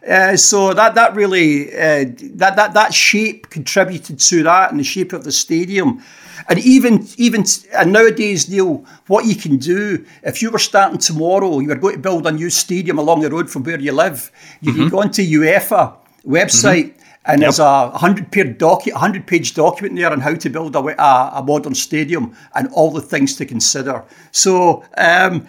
Uh, 0.09 0.37
so 0.37 0.74
that 0.74 0.94
that 0.94 1.14
really 1.14 1.72
uh, 1.72 2.07
that 2.35 2.57
that 2.57 2.74
that 2.74 2.94
shape 2.94 3.50
contributed 3.50 4.18
to 4.18 4.42
that, 4.42 4.70
and 4.70 4.81
the 4.81 4.85
shape 4.85 5.12
of 5.12 5.24
the 5.24 5.33
stadium. 5.33 6.03
And 6.48 6.59
even 6.59 7.07
even 7.16 7.44
and 7.72 7.92
nowadays, 7.92 8.48
Neil, 8.50 8.85
what 9.07 9.24
you 9.24 9.37
can 9.37 9.57
do 9.57 10.05
if 10.24 10.42
you 10.42 10.50
were 10.50 10.59
starting 10.59 10.98
tomorrow, 10.98 11.61
you 11.61 11.68
were 11.68 11.77
going 11.77 11.94
to 11.94 12.00
build 12.00 12.27
a 12.27 12.33
new 12.33 12.50
stadium 12.50 12.98
along 12.98 13.20
the 13.20 13.31
road 13.31 13.48
from 13.48 13.62
where 13.62 13.79
you 13.79 13.92
live, 13.92 14.31
you 14.61 14.72
mm-hmm. 14.72 14.81
can 14.81 14.88
go 14.90 15.00
onto 15.00 15.22
UEFA 15.22 15.96
website. 16.27 16.87
Mm-hmm 16.87 17.00
And 17.26 17.40
yep. 17.40 17.46
there's 17.46 17.58
a 17.58 17.88
100 17.88 18.30
page, 18.30 18.58
docu- 18.58 18.92
100 18.92 19.26
page 19.26 19.54
document 19.54 19.96
there 19.96 20.10
on 20.10 20.20
how 20.20 20.34
to 20.34 20.50
build 20.50 20.76
a, 20.76 20.78
a, 20.78 21.30
a, 21.37 21.42
modern 21.42 21.74
stadium 21.74 22.37
and 22.54 22.68
all 22.72 22.90
the 22.90 23.00
things 23.00 23.37
to 23.37 23.46
consider. 23.46 24.04
So, 24.30 24.84
um, 24.98 25.46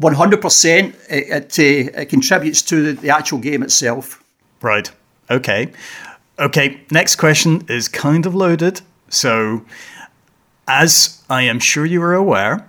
100% 0.00 0.94
it, 1.10 1.54
it, 1.58 1.58
uh, 1.58 2.00
it, 2.00 2.08
contributes 2.08 2.62
to 2.62 2.82
the, 2.82 3.00
the 3.00 3.10
actual 3.10 3.38
game 3.38 3.62
itself. 3.62 4.22
Right. 4.62 4.90
Okay. 5.30 5.70
Okay. 6.38 6.80
Next 6.90 7.16
question 7.16 7.66
is 7.68 7.86
kind 7.88 8.24
of 8.24 8.34
loaded. 8.34 8.80
So, 9.10 9.66
as 10.66 11.22
I 11.28 11.42
am 11.42 11.58
sure 11.58 11.84
you 11.84 12.02
are 12.02 12.14
aware, 12.14 12.66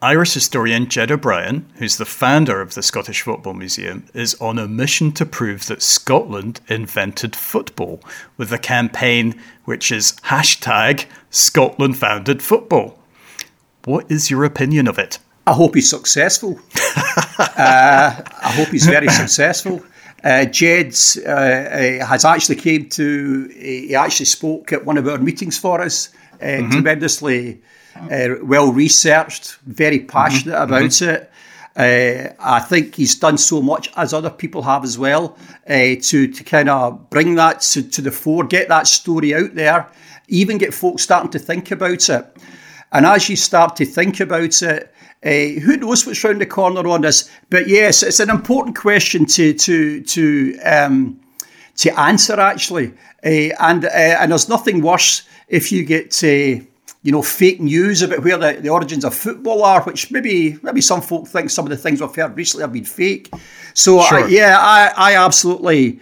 Irish 0.00 0.34
historian 0.34 0.88
Ged 0.88 1.10
O'Brien, 1.10 1.66
who's 1.76 1.96
the 1.96 2.04
founder 2.04 2.60
of 2.60 2.74
the 2.74 2.82
Scottish 2.82 3.22
Football 3.22 3.54
Museum, 3.54 4.06
is 4.14 4.36
on 4.40 4.56
a 4.56 4.68
mission 4.68 5.10
to 5.12 5.26
prove 5.26 5.66
that 5.66 5.82
Scotland 5.82 6.60
invented 6.68 7.34
football 7.34 8.00
with 8.36 8.52
a 8.52 8.58
campaign 8.58 9.34
which 9.64 9.90
is 9.90 10.12
hashtag 10.26 11.06
Scotland 11.30 11.96
founded 11.96 12.42
football. 12.42 12.96
What 13.86 14.08
is 14.08 14.30
your 14.30 14.44
opinion 14.44 14.86
of 14.86 15.00
it? 15.00 15.18
I 15.48 15.52
hope 15.52 15.74
he's 15.74 15.90
successful. 15.90 16.60
uh, 17.38 17.48
I 17.56 18.52
hope 18.54 18.68
he's 18.68 18.86
very 18.86 19.08
successful. 19.08 19.82
Uh, 20.22 20.44
Ged 20.44 20.94
uh, 21.26 21.30
uh, 21.30 22.06
has 22.06 22.24
actually 22.24 22.56
came 22.56 22.88
to, 22.90 23.48
he 23.48 23.96
actually 23.96 24.26
spoke 24.26 24.72
at 24.72 24.84
one 24.84 24.96
of 24.96 25.08
our 25.08 25.18
meetings 25.18 25.58
for 25.58 25.80
us, 25.80 26.10
uh, 26.40 26.44
mm-hmm. 26.44 26.70
tremendously 26.70 27.62
uh, 28.10 28.44
well 28.44 28.72
researched, 28.72 29.56
very 29.66 30.00
passionate 30.00 30.54
mm-hmm. 30.54 30.74
about 30.74 30.90
mm-hmm. 30.90 31.14
it. 31.14 31.30
Uh, 31.76 32.34
I 32.40 32.58
think 32.58 32.96
he's 32.96 33.14
done 33.14 33.38
so 33.38 33.62
much, 33.62 33.88
as 33.96 34.12
other 34.12 34.30
people 34.30 34.62
have 34.62 34.82
as 34.82 34.98
well, 34.98 35.36
uh, 35.68 35.94
to 36.00 36.26
to 36.26 36.44
kind 36.44 36.68
of 36.68 37.08
bring 37.08 37.36
that 37.36 37.60
to, 37.60 37.82
to 37.82 38.02
the 38.02 38.10
fore, 38.10 38.44
get 38.44 38.68
that 38.68 38.88
story 38.88 39.32
out 39.34 39.54
there, 39.54 39.86
even 40.26 40.58
get 40.58 40.74
folks 40.74 41.02
starting 41.02 41.30
to 41.30 41.38
think 41.38 41.70
about 41.70 42.08
it. 42.08 42.36
And 42.90 43.06
as 43.06 43.28
you 43.28 43.36
start 43.36 43.76
to 43.76 43.84
think 43.84 44.18
about 44.18 44.60
it, 44.62 44.92
uh, 45.24 45.60
who 45.60 45.76
knows 45.76 46.06
what's 46.06 46.22
round 46.24 46.40
the 46.40 46.46
corner 46.46 46.88
on 46.88 47.02
this? 47.02 47.30
But 47.50 47.68
yes, 47.68 48.02
it's 48.02 48.20
an 48.20 48.30
important 48.30 48.76
question 48.76 49.26
to 49.26 49.52
to 49.54 50.02
to 50.02 50.58
um, 50.64 51.20
to 51.76 51.98
answer 51.98 52.40
actually, 52.40 52.92
uh, 53.24 53.54
and 53.60 53.84
uh, 53.84 53.88
and 53.88 54.32
there's 54.32 54.48
nothing 54.48 54.80
worse 54.80 55.22
if 55.48 55.70
you 55.70 55.84
get 55.84 56.10
you 57.02 57.12
know, 57.12 57.22
fake 57.22 57.60
news 57.60 58.02
about 58.02 58.24
where 58.24 58.38
the, 58.38 58.60
the 58.60 58.68
origins 58.68 59.04
of 59.04 59.14
football 59.14 59.64
are, 59.64 59.82
which 59.82 60.10
maybe 60.10 60.58
maybe 60.62 60.80
some 60.80 61.00
folk 61.00 61.28
think 61.28 61.50
some 61.50 61.64
of 61.64 61.70
the 61.70 61.76
things 61.76 62.00
we've 62.00 62.14
heard 62.14 62.36
recently 62.36 62.62
have 62.62 62.72
been 62.72 62.84
fake. 62.84 63.32
So 63.74 64.02
sure. 64.02 64.24
I, 64.24 64.28
yeah, 64.28 64.56
I, 64.58 64.92
I 64.96 65.16
absolutely 65.16 66.00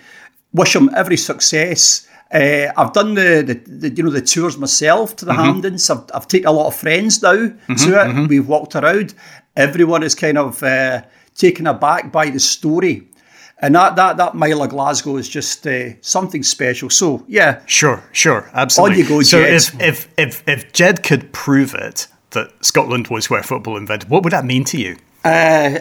wish 0.52 0.74
him 0.74 0.90
every 0.96 1.16
success. 1.16 2.08
Uh, 2.32 2.72
I've 2.76 2.92
done 2.92 3.14
the, 3.14 3.42
the, 3.46 3.54
the, 3.70 3.94
you 3.94 4.02
know 4.02 4.10
the 4.10 4.22
tours 4.22 4.56
myself 4.58 5.14
to 5.16 5.24
the 5.24 5.32
mm-hmm. 5.32 5.60
Hampdens. 5.60 5.90
I've, 5.90 6.10
I've 6.14 6.28
taken 6.28 6.48
a 6.48 6.52
lot 6.52 6.68
of 6.68 6.74
friends 6.74 7.22
now 7.22 7.34
mm-hmm, 7.34 7.74
to 7.74 7.88
it. 7.88 8.06
Mm-hmm. 8.06 8.26
We've 8.26 8.48
walked 8.48 8.74
around. 8.74 9.14
Everyone 9.54 10.02
is 10.02 10.14
kind 10.14 10.38
of 10.38 10.62
uh, 10.62 11.02
taken 11.34 11.66
aback 11.66 12.10
by 12.10 12.30
the 12.30 12.40
story 12.40 13.08
and 13.58 13.74
that 13.74 13.96
that 13.96 14.16
that 14.18 14.34
mile 14.34 14.62
of 14.62 14.70
Glasgow 14.70 15.16
is 15.16 15.28
just 15.28 15.66
uh, 15.66 16.00
something 16.00 16.42
special. 16.42 16.90
So 16.90 17.24
yeah, 17.26 17.62
sure, 17.66 18.02
sure, 18.12 18.50
absolutely. 18.52 18.96
On 18.96 19.02
you 19.02 19.08
go, 19.08 19.22
so 19.22 19.42
Ged. 19.42 19.54
if 19.54 19.80
if 19.80 20.08
if 20.18 20.48
if 20.48 20.72
Ged 20.72 21.02
could 21.02 21.32
prove 21.32 21.74
it 21.74 22.06
that 22.30 22.52
Scotland 22.64 23.08
was 23.08 23.30
where 23.30 23.42
football 23.42 23.76
invented, 23.76 24.10
what 24.10 24.22
would 24.24 24.32
that 24.32 24.44
mean 24.44 24.64
to 24.64 24.78
you? 24.78 24.96
Uh, 25.24 25.78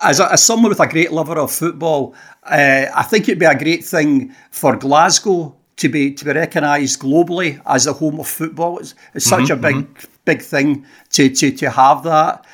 as, 0.00 0.18
a, 0.20 0.32
as 0.32 0.44
someone 0.44 0.70
with 0.70 0.80
a 0.80 0.86
great 0.88 1.12
lover 1.12 1.38
of 1.38 1.52
football, 1.52 2.14
uh, 2.44 2.86
I 2.94 3.02
think 3.02 3.28
it'd 3.28 3.38
be 3.38 3.44
a 3.44 3.56
great 3.56 3.84
thing 3.84 4.34
for 4.50 4.74
Glasgow 4.76 5.54
to 5.76 5.88
be 5.90 6.14
to 6.14 6.24
be 6.24 6.32
recognised 6.32 7.00
globally 7.00 7.60
as 7.66 7.84
the 7.84 7.92
home 7.92 8.18
of 8.18 8.26
football. 8.26 8.78
It's, 8.78 8.94
it's 9.14 9.30
mm-hmm, 9.30 9.42
such 9.42 9.50
a 9.50 9.56
big 9.56 9.76
mm-hmm. 9.76 10.12
big 10.24 10.40
thing 10.40 10.86
to 11.10 11.28
to 11.28 11.50
to 11.52 11.70
have 11.70 12.04
that. 12.04 12.46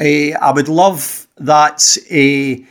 Uh, 0.00 0.38
I 0.40 0.52
would 0.52 0.68
love 0.68 1.26
that. 1.36 1.96
Uh, 2.10 2.66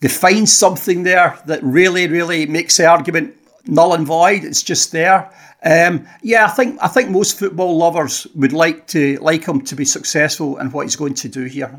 they 0.00 0.08
find 0.08 0.48
something 0.48 1.02
there 1.02 1.38
that 1.46 1.62
really, 1.62 2.08
really 2.08 2.46
makes 2.46 2.76
the 2.76 2.86
argument 2.86 3.36
null 3.66 3.94
and 3.94 4.06
void. 4.06 4.44
It's 4.44 4.62
just 4.62 4.92
there. 4.92 5.30
Um, 5.62 6.06
yeah, 6.22 6.46
I 6.46 6.48
think 6.48 6.78
I 6.80 6.88
think 6.88 7.10
most 7.10 7.38
football 7.38 7.76
lovers 7.76 8.26
would 8.34 8.52
like 8.52 8.86
to 8.88 9.18
like 9.18 9.46
him 9.46 9.60
to 9.62 9.74
be 9.74 9.84
successful 9.84 10.58
in 10.58 10.70
what 10.70 10.86
he's 10.86 10.96
going 10.96 11.14
to 11.14 11.28
do 11.28 11.44
here. 11.44 11.78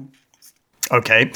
Okay, 0.92 1.32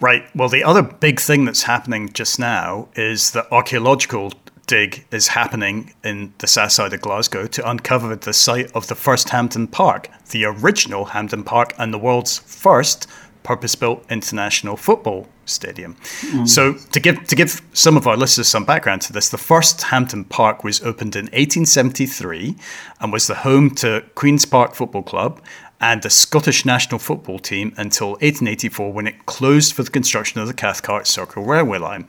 right. 0.00 0.24
Well, 0.34 0.48
the 0.48 0.62
other 0.62 0.82
big 0.82 1.18
thing 1.18 1.44
that's 1.44 1.62
happening 1.62 2.10
just 2.12 2.38
now 2.38 2.88
is 2.94 3.32
that 3.32 3.50
archaeological 3.50 4.32
dig 4.68 5.06
is 5.10 5.28
happening 5.28 5.94
in 6.04 6.32
the 6.38 6.46
south 6.46 6.70
side 6.72 6.92
of 6.92 7.00
Glasgow 7.00 7.46
to 7.46 7.68
uncover 7.68 8.14
the 8.14 8.34
site 8.34 8.70
of 8.72 8.86
the 8.86 8.94
first 8.94 9.30
Hampden 9.30 9.66
Park, 9.66 10.08
the 10.30 10.44
original 10.44 11.06
Hampden 11.06 11.42
Park, 11.42 11.74
and 11.78 11.92
the 11.92 11.98
world's 11.98 12.38
first 12.38 13.08
purpose-built 13.48 14.04
international 14.10 14.76
football 14.76 15.26
stadium. 15.46 15.94
Mm. 16.20 16.46
So 16.46 16.74
to 16.74 17.00
give 17.00 17.26
to 17.28 17.34
give 17.34 17.62
some 17.72 17.96
of 17.96 18.06
our 18.06 18.16
listeners 18.16 18.46
some 18.46 18.66
background 18.66 19.00
to 19.02 19.12
this, 19.14 19.30
the 19.30 19.38
first 19.38 19.84
Hampden 19.84 20.24
Park 20.24 20.62
was 20.64 20.82
opened 20.82 21.16
in 21.16 21.26
1873 21.26 22.56
and 23.00 23.10
was 23.10 23.26
the 23.26 23.36
home 23.36 23.70
to 23.76 24.04
Queen's 24.14 24.44
Park 24.44 24.74
Football 24.74 25.02
Club 25.02 25.40
and 25.80 26.02
the 26.02 26.10
Scottish 26.10 26.66
national 26.66 26.98
football 26.98 27.38
team 27.38 27.72
until 27.78 28.10
1884 28.20 28.92
when 28.92 29.06
it 29.06 29.24
closed 29.24 29.72
for 29.72 29.82
the 29.82 29.90
construction 29.90 30.42
of 30.42 30.46
the 30.46 30.52
Cathcart 30.52 31.06
Circle 31.06 31.44
Railway 31.44 31.78
Line. 31.78 32.06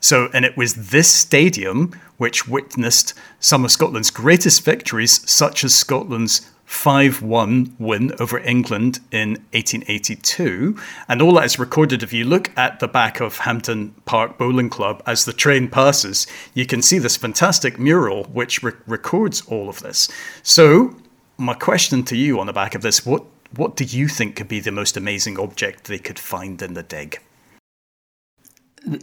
So, 0.00 0.28
and 0.34 0.44
it 0.44 0.58
was 0.58 0.90
this 0.90 1.10
stadium 1.10 1.98
which 2.18 2.46
witnessed 2.46 3.14
some 3.40 3.64
of 3.64 3.70
Scotland's 3.70 4.10
greatest 4.10 4.62
victories, 4.62 5.28
such 5.30 5.64
as 5.64 5.74
Scotland's 5.74 6.50
5 6.72 7.22
1 7.22 7.76
win 7.78 8.12
over 8.18 8.38
England 8.40 8.98
in 9.12 9.32
1882. 9.52 10.76
And 11.06 11.22
all 11.22 11.34
that 11.34 11.44
is 11.44 11.58
recorded. 11.58 12.02
If 12.02 12.12
you 12.12 12.24
look 12.24 12.50
at 12.56 12.80
the 12.80 12.88
back 12.88 13.20
of 13.20 13.38
Hampden 13.38 13.94
Park 14.04 14.38
Bowling 14.38 14.70
Club 14.70 15.00
as 15.06 15.24
the 15.24 15.34
train 15.34 15.68
passes, 15.68 16.26
you 16.54 16.66
can 16.66 16.82
see 16.82 16.98
this 16.98 17.16
fantastic 17.16 17.78
mural 17.78 18.24
which 18.24 18.62
re- 18.62 18.72
records 18.86 19.42
all 19.42 19.68
of 19.68 19.80
this. 19.80 20.10
So, 20.42 20.96
my 21.36 21.54
question 21.54 22.04
to 22.04 22.16
you 22.16 22.40
on 22.40 22.46
the 22.46 22.52
back 22.52 22.74
of 22.74 22.82
this 22.82 23.06
what, 23.06 23.24
what 23.54 23.76
do 23.76 23.84
you 23.84 24.08
think 24.08 24.34
could 24.34 24.48
be 24.48 24.58
the 24.58 24.72
most 24.72 24.96
amazing 24.96 25.38
object 25.38 25.84
they 25.84 25.98
could 25.98 26.18
find 26.18 26.60
in 26.62 26.72
the 26.72 26.82
dig? 26.82 27.20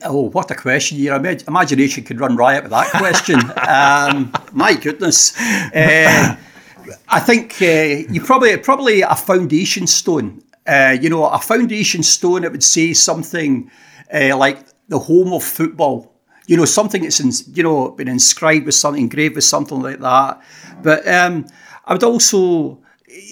Oh, 0.04 0.30
what 0.32 0.52
a 0.52 0.56
question! 0.56 0.98
Your 0.98 1.16
imagination 1.16 2.04
could 2.04 2.20
run 2.20 2.36
riot 2.36 2.64
with 2.64 2.72
that 2.72 2.90
question. 2.90 3.40
um, 3.68 4.34
my 4.52 4.74
goodness. 4.74 5.40
Uh, 5.40 6.36
I 7.08 7.20
think 7.20 7.62
uh, 7.62 8.12
you 8.12 8.22
probably 8.22 8.56
probably 8.58 9.02
a 9.02 9.16
foundation 9.16 9.88
stone. 9.88 10.42
Uh, 10.68 10.96
you 11.02 11.10
know, 11.10 11.26
a 11.26 11.40
foundation 11.40 12.04
stone. 12.04 12.44
It 12.44 12.52
would 12.52 12.64
say 12.64 12.94
something 12.94 13.72
uh, 14.14 14.38
like 14.38 14.66
the 14.88 15.00
home 15.00 15.34
of 15.34 15.44
football. 15.44 16.14
You 16.48 16.58
know, 16.58 16.66
something 16.66 17.04
that's 17.04 17.20
in, 17.20 17.32
you 17.56 17.64
know 17.64 17.92
been 17.92 18.08
inscribed 18.08 18.66
with 18.66 18.76
something, 18.76 19.04
engraved 19.04 19.36
with 19.36 19.44
something 19.44 19.82
like 19.82 20.00
that. 20.00 20.42
But 20.82 21.08
um, 21.08 21.46
I 21.86 21.94
would 21.94 22.04
also, 22.04 22.80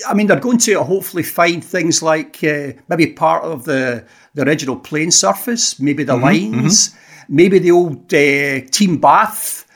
I 0.07 0.13
mean, 0.13 0.27
they're 0.27 0.39
going 0.39 0.59
to 0.59 0.83
hopefully 0.83 1.23
find 1.23 1.63
things 1.63 2.01
like 2.01 2.43
uh, 2.43 2.73
maybe 2.89 3.07
part 3.07 3.43
of 3.43 3.65
the 3.65 4.05
the 4.33 4.43
original 4.43 4.75
plane 4.75 5.11
surface, 5.11 5.79
maybe 5.79 6.03
the 6.03 6.13
mm-hmm, 6.13 6.55
lines, 6.55 6.89
mm-hmm. 6.89 7.35
maybe 7.35 7.59
the 7.59 7.71
old 7.71 8.13
uh, 8.13 8.61
team 8.71 8.97
bath 8.97 9.66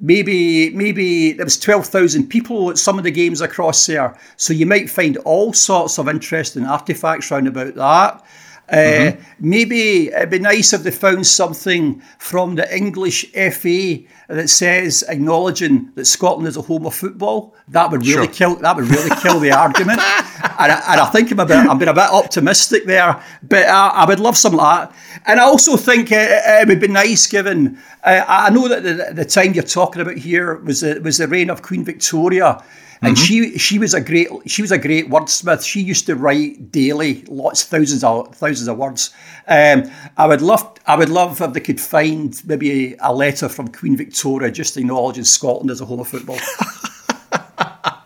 maybe 0.00 0.70
maybe 0.70 1.32
there 1.32 1.46
was 1.46 1.58
12,000 1.58 2.28
people 2.28 2.70
at 2.70 2.78
some 2.78 2.98
of 2.98 3.04
the 3.04 3.10
games 3.10 3.40
across 3.40 3.86
there. 3.86 4.16
So 4.36 4.52
you 4.52 4.66
might 4.66 4.90
find 4.90 5.16
all 5.18 5.52
sorts 5.52 5.98
of 5.98 6.08
interesting 6.08 6.64
artifacts 6.64 7.30
round 7.30 7.48
about 7.48 7.74
that. 7.74 8.24
Uh, 8.70 8.76
mm-hmm. 8.76 9.20
Maybe 9.40 10.08
it'd 10.08 10.30
be 10.30 10.38
nice 10.38 10.72
if 10.72 10.84
they 10.84 10.92
found 10.92 11.26
something 11.26 12.00
from 12.18 12.54
the 12.54 12.76
English 12.76 13.26
FA 13.32 13.98
that 14.28 14.48
says 14.48 15.02
acknowledging 15.08 15.90
that 15.96 16.04
Scotland 16.04 16.46
is 16.46 16.56
a 16.56 16.62
home 16.62 16.86
of 16.86 16.94
football. 16.94 17.54
That 17.66 17.90
would 17.90 18.06
really 18.06 18.26
sure. 18.26 18.32
kill. 18.32 18.56
That 18.56 18.76
would 18.76 18.88
really 18.88 19.10
kill 19.20 19.40
the 19.40 19.50
argument. 19.58 19.98
And 20.42 20.72
I, 20.72 20.92
and 20.92 21.00
I, 21.00 21.06
think 21.06 21.30
I'm 21.30 21.40
a 21.40 21.46
bit. 21.46 21.56
I'm 21.56 21.78
being 21.78 21.88
a 21.88 21.94
bit 21.94 22.10
optimistic 22.10 22.86
there, 22.86 23.22
but 23.42 23.66
I, 23.66 23.88
I 23.88 24.04
would 24.06 24.20
love 24.20 24.36
some 24.36 24.54
of 24.54 24.60
that. 24.60 24.94
And 25.26 25.40
I 25.40 25.44
also 25.44 25.76
think 25.76 26.12
it, 26.12 26.30
it 26.30 26.68
would 26.68 26.80
be 26.80 26.88
nice, 26.88 27.26
given 27.26 27.78
uh, 28.04 28.24
I 28.26 28.50
know 28.50 28.68
that 28.68 28.82
the, 28.82 29.12
the, 29.12 29.24
time 29.24 29.52
you're 29.52 29.62
talking 29.62 30.00
about 30.00 30.16
here 30.16 30.56
was 30.56 30.80
the, 30.80 31.00
was 31.02 31.18
the 31.18 31.28
reign 31.28 31.50
of 31.50 31.62
Queen 31.62 31.84
Victoria 31.84 32.62
and 33.02 33.16
mm-hmm. 33.16 33.24
she 33.24 33.58
she 33.58 33.78
was 33.78 33.94
a 33.94 34.00
great 34.00 34.28
she 34.46 34.62
was 34.62 34.72
a 34.72 34.78
great 34.78 35.08
wordsmith. 35.08 35.64
She 35.64 35.80
used 35.80 36.06
to 36.06 36.16
write 36.16 36.70
daily, 36.70 37.22
lots 37.28 37.64
thousands 37.64 38.04
of 38.04 38.34
thousands 38.34 38.68
of 38.68 38.76
words. 38.76 39.10
Um, 39.48 39.90
I 40.16 40.26
would 40.26 40.42
love 40.42 40.78
I 40.86 40.96
would 40.96 41.08
love 41.08 41.40
if 41.40 41.52
they 41.52 41.60
could 41.60 41.80
find 41.80 42.38
maybe 42.46 42.96
a 43.00 43.12
letter 43.12 43.48
from 43.48 43.68
Queen 43.68 43.96
Victoria 43.96 44.50
just 44.50 44.76
acknowledging 44.76 45.24
Scotland 45.24 45.70
as 45.70 45.80
a 45.80 45.86
home 45.86 46.00
of 46.00 46.08
football. 46.08 46.38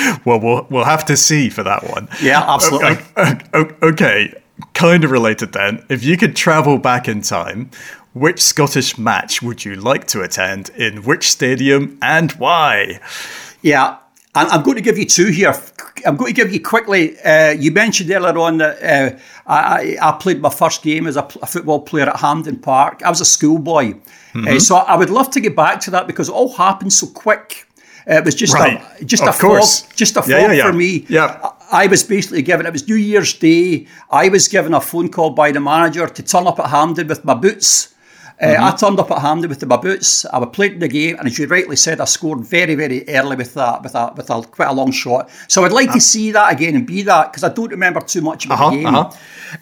well, 0.24 0.40
we'll 0.40 0.66
we'll 0.70 0.84
have 0.84 1.04
to 1.06 1.16
see 1.16 1.48
for 1.48 1.62
that 1.62 1.88
one. 1.90 2.08
Yeah, 2.22 2.42
absolutely. 2.46 2.98
Okay, 3.82 4.34
kind 4.74 5.04
of 5.04 5.10
related 5.10 5.52
then. 5.52 5.84
If 5.88 6.04
you 6.04 6.16
could 6.16 6.36
travel 6.36 6.78
back 6.78 7.08
in 7.08 7.22
time, 7.22 7.70
which 8.12 8.40
Scottish 8.40 8.98
match 8.98 9.42
would 9.42 9.64
you 9.64 9.76
like 9.76 10.06
to 10.08 10.22
attend 10.22 10.70
in 10.70 11.04
which 11.04 11.30
stadium 11.30 11.98
and 12.02 12.32
why? 12.32 13.00
Yeah, 13.62 13.98
I'm 14.34 14.62
going 14.62 14.76
to 14.76 14.82
give 14.82 14.96
you 14.96 15.06
two 15.06 15.26
here. 15.26 15.54
I'm 16.06 16.16
going 16.16 16.32
to 16.32 16.34
give 16.34 16.52
you 16.52 16.60
quickly. 16.60 17.18
Uh, 17.20 17.50
you 17.50 17.72
mentioned 17.72 18.10
earlier 18.10 18.38
on 18.38 18.58
that 18.58 18.82
uh, 18.82 19.18
I, 19.46 19.96
I, 20.00 20.12
played 20.12 20.40
my 20.40 20.50
first 20.50 20.82
game 20.82 21.06
as 21.06 21.16
a, 21.16 21.22
a, 21.42 21.46
football 21.46 21.80
player 21.80 22.08
at 22.08 22.16
Hampden 22.16 22.60
Park. 22.60 23.02
I 23.02 23.10
was 23.10 23.20
a 23.20 23.24
schoolboy. 23.24 23.94
Mm-hmm. 24.32 24.46
Uh, 24.46 24.60
so 24.60 24.76
I 24.76 24.96
would 24.96 25.10
love 25.10 25.30
to 25.32 25.40
get 25.40 25.56
back 25.56 25.80
to 25.80 25.90
that 25.90 26.06
because 26.06 26.28
it 26.28 26.32
all 26.32 26.52
happened 26.52 26.92
so 26.92 27.08
quick. 27.08 27.66
Uh, 28.10 28.14
it 28.14 28.24
was 28.24 28.34
just 28.34 28.54
right. 28.54 28.82
a 29.00 29.04
just 29.04 29.22
of 29.22 29.34
a 29.34 29.38
course. 29.38 29.82
fog, 29.82 29.96
just 29.96 30.16
a 30.16 30.20
yeah, 30.26 30.40
fog 30.40 30.50
yeah, 30.50 30.52
yeah. 30.52 30.66
for 30.66 30.72
me. 30.72 31.06
Yeah. 31.08 31.50
I 31.72 31.86
was 31.86 32.02
basically 32.02 32.42
given 32.42 32.66
it 32.66 32.72
was 32.72 32.88
New 32.88 32.96
Year's 32.96 33.32
Day. 33.34 33.86
I 34.10 34.28
was 34.28 34.48
given 34.48 34.74
a 34.74 34.80
phone 34.80 35.08
call 35.08 35.30
by 35.30 35.52
the 35.52 35.60
manager 35.60 36.08
to 36.08 36.22
turn 36.22 36.48
up 36.48 36.58
at 36.58 36.70
Hampden 36.70 37.06
with 37.06 37.24
my 37.24 37.34
boots 37.34 37.94
uh, 38.40 38.46
mm-hmm. 38.46 38.64
I 38.64 38.70
turned 38.74 38.98
up 38.98 39.10
at 39.10 39.18
Hampden 39.18 39.50
with 39.50 39.64
my 39.66 39.76
boots. 39.76 40.24
I 40.24 40.38
was 40.38 40.48
playing 40.52 40.78
the 40.78 40.88
game, 40.88 41.18
and 41.18 41.26
as 41.26 41.38
you 41.38 41.46
rightly 41.46 41.76
said, 41.76 42.00
I 42.00 42.06
scored 42.06 42.40
very, 42.40 42.74
very 42.74 43.06
early 43.08 43.36
with 43.36 43.52
that, 43.54 43.82
with 43.82 43.94
a, 43.94 44.14
with 44.16 44.30
a 44.30 44.42
quite 44.42 44.68
a 44.68 44.72
long 44.72 44.92
shot. 44.92 45.28
So 45.48 45.64
I'd 45.64 45.72
like 45.72 45.88
uh-huh. 45.88 45.96
to 45.96 46.00
see 46.00 46.32
that 46.32 46.50
again 46.50 46.74
and 46.74 46.86
be 46.86 47.02
that 47.02 47.30
because 47.30 47.44
I 47.44 47.50
don't 47.50 47.70
remember 47.70 48.00
too 48.00 48.22
much 48.22 48.46
about 48.46 48.60
uh-huh, 48.60 48.70
the 48.70 48.76
game. 48.76 48.86
Uh-huh. 48.86 49.10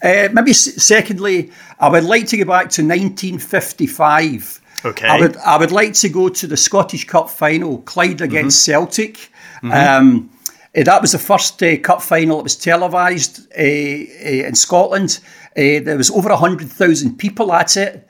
Uh, 0.00 0.28
maybe 0.32 0.52
s- 0.52 0.80
secondly, 0.80 1.50
I 1.80 1.88
would 1.88 2.04
like 2.04 2.28
to 2.28 2.36
go 2.36 2.44
back 2.44 2.70
to 2.70 2.82
1955. 2.82 4.60
Okay. 4.84 5.06
I 5.06 5.20
would 5.20 5.36
I 5.38 5.58
would 5.58 5.72
like 5.72 5.94
to 5.94 6.08
go 6.08 6.28
to 6.28 6.46
the 6.46 6.56
Scottish 6.56 7.06
Cup 7.06 7.30
final, 7.30 7.78
Clyde 7.78 8.20
against 8.20 8.62
mm-hmm. 8.62 8.72
Celtic. 8.72 9.14
Mm-hmm. 9.62 9.72
Um, 9.72 10.30
uh, 10.76 10.82
that 10.84 11.00
was 11.00 11.12
the 11.12 11.18
first 11.18 11.62
uh, 11.62 11.76
cup 11.78 12.02
final 12.02 12.36
that 12.36 12.42
was 12.44 12.56
televised 12.56 13.50
uh, 13.52 13.60
uh, 13.60 14.46
in 14.48 14.54
Scotland. 14.54 15.20
Uh, 15.56 15.80
there 15.82 15.96
was 15.96 16.10
over 16.10 16.34
hundred 16.34 16.70
thousand 16.70 17.18
people 17.18 17.52
at 17.52 17.76
it. 17.76 18.06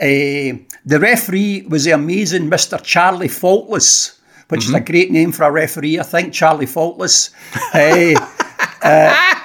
Uh, 0.00 0.58
the 0.84 0.98
referee 0.98 1.62
was 1.68 1.84
the 1.84 1.92
amazing 1.92 2.50
Mr. 2.50 2.82
Charlie 2.82 3.28
Faultless, 3.28 4.18
which 4.48 4.62
mm-hmm. 4.62 4.70
is 4.70 4.74
a 4.74 4.78
mm-hmm. 4.78 4.92
great 4.92 5.10
name 5.10 5.32
for 5.32 5.44
a 5.44 5.50
referee, 5.50 5.98
I 5.98 6.02
think, 6.02 6.32
Charlie 6.32 6.66
Faultless. 6.66 7.30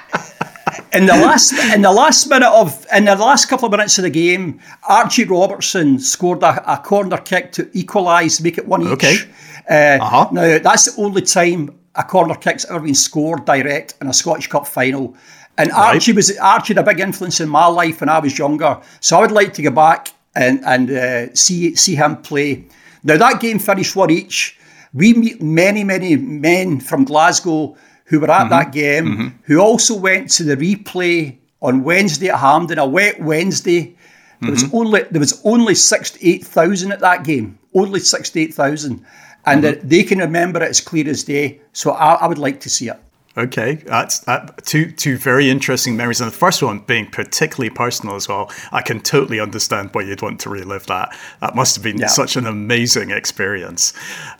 in 0.95 1.05
the 1.05 1.13
last 1.13 1.53
in 1.73 1.81
the 1.81 1.91
last 1.91 2.27
minute 2.27 2.49
of 2.49 2.85
in 2.93 3.05
the 3.05 3.15
last 3.15 3.45
couple 3.45 3.65
of 3.65 3.71
minutes 3.71 3.97
of 3.97 4.03
the 4.03 4.09
game, 4.09 4.59
Archie 4.87 5.25
Robertson 5.25 5.99
scored 5.99 6.43
a, 6.43 6.73
a 6.73 6.77
corner 6.77 7.17
kick 7.17 7.51
to 7.53 7.69
equalise, 7.73 8.41
make 8.41 8.57
it 8.57 8.67
one 8.67 8.87
okay. 8.87 9.13
each. 9.13 9.27
Uh, 9.69 9.97
uh-huh. 10.01 10.29
Now 10.31 10.59
that's 10.59 10.93
the 10.93 11.01
only 11.01 11.21
time 11.21 11.77
a 11.95 12.03
corner 12.03 12.35
kick's 12.35 12.65
ever 12.65 12.81
been 12.81 12.95
scored 12.95 13.45
direct 13.45 13.95
in 14.01 14.07
a 14.07 14.13
Scottish 14.13 14.47
Cup 14.47 14.67
final. 14.67 15.15
And 15.57 15.71
Archie 15.71 16.11
right. 16.11 16.15
was 16.15 16.37
Archie 16.37 16.73
had 16.73 16.79
a 16.79 16.83
big 16.83 16.99
influence 16.99 17.39
in 17.39 17.49
my 17.49 17.67
life 17.67 18.01
when 18.01 18.09
I 18.09 18.19
was 18.19 18.37
younger. 18.37 18.81
So 18.99 19.17
I 19.17 19.21
would 19.21 19.31
like 19.31 19.53
to 19.53 19.61
go 19.61 19.71
back 19.71 20.13
and 20.35 20.63
and 20.65 20.91
uh, 20.91 21.33
see 21.35 21.75
see 21.75 21.95
him 21.95 22.17
play. 22.17 22.65
Now 23.03 23.17
that 23.17 23.39
game 23.39 23.59
finished 23.59 23.95
one 23.95 24.11
each. 24.11 24.57
We 24.93 25.13
meet 25.13 25.41
many 25.41 25.83
many 25.83 26.15
men 26.15 26.79
from 26.79 27.05
Glasgow 27.05 27.77
who 28.05 28.19
were 28.19 28.31
at 28.31 28.41
mm-hmm. 28.41 28.49
that 28.49 28.71
game, 28.71 29.05
mm-hmm. 29.05 29.27
who 29.43 29.59
also 29.59 29.95
went 29.95 30.29
to 30.31 30.43
the 30.43 30.55
replay 30.55 31.37
on 31.61 31.83
Wednesday 31.83 32.29
at 32.29 32.39
Hampden, 32.39 32.79
a 32.79 32.85
wet 32.85 33.21
Wednesday. 33.21 33.95
There 34.41 34.51
was 34.51 34.63
mm-hmm. 34.63 34.77
only 34.77 35.03
there 35.03 35.19
was 35.19 35.41
only 35.43 35.75
sixty 35.75 36.33
eight 36.33 36.45
thousand 36.45 36.91
at 36.91 36.99
that 36.99 37.23
game, 37.23 37.57
only 37.73 37.99
sixty 37.99 38.43
eight 38.43 38.53
thousand, 38.53 39.05
and 39.45 39.63
mm-hmm. 39.63 39.87
they 39.87 40.03
can 40.03 40.19
remember 40.19 40.61
it 40.61 40.69
as 40.69 40.81
clear 40.81 41.07
as 41.09 41.23
day. 41.23 41.61
So 41.73 41.91
I, 41.91 42.15
I 42.15 42.27
would 42.27 42.37
like 42.37 42.59
to 42.61 42.69
see 42.69 42.89
it. 42.89 42.99
Okay, 43.37 43.75
that's 43.85 44.23
two 44.63 44.91
two 44.91 45.17
very 45.17 45.49
interesting 45.49 45.97
memories, 45.97 46.21
and 46.21 46.31
the 46.31 46.35
first 46.35 46.63
one 46.63 46.79
being 46.79 47.09
particularly 47.09 47.69
personal 47.69 48.15
as 48.15 48.29
well. 48.29 48.49
I 48.71 48.81
can 48.81 49.01
totally 49.01 49.41
understand 49.41 49.89
why 49.91 50.03
you'd 50.03 50.21
want 50.21 50.39
to 50.41 50.49
relive 50.49 50.85
that. 50.85 51.17
That 51.41 51.53
must 51.53 51.75
have 51.75 51.83
been 51.83 51.97
yeah. 51.97 52.07
such 52.07 52.37
an 52.37 52.45
amazing 52.45 53.11
experience. 53.11 53.91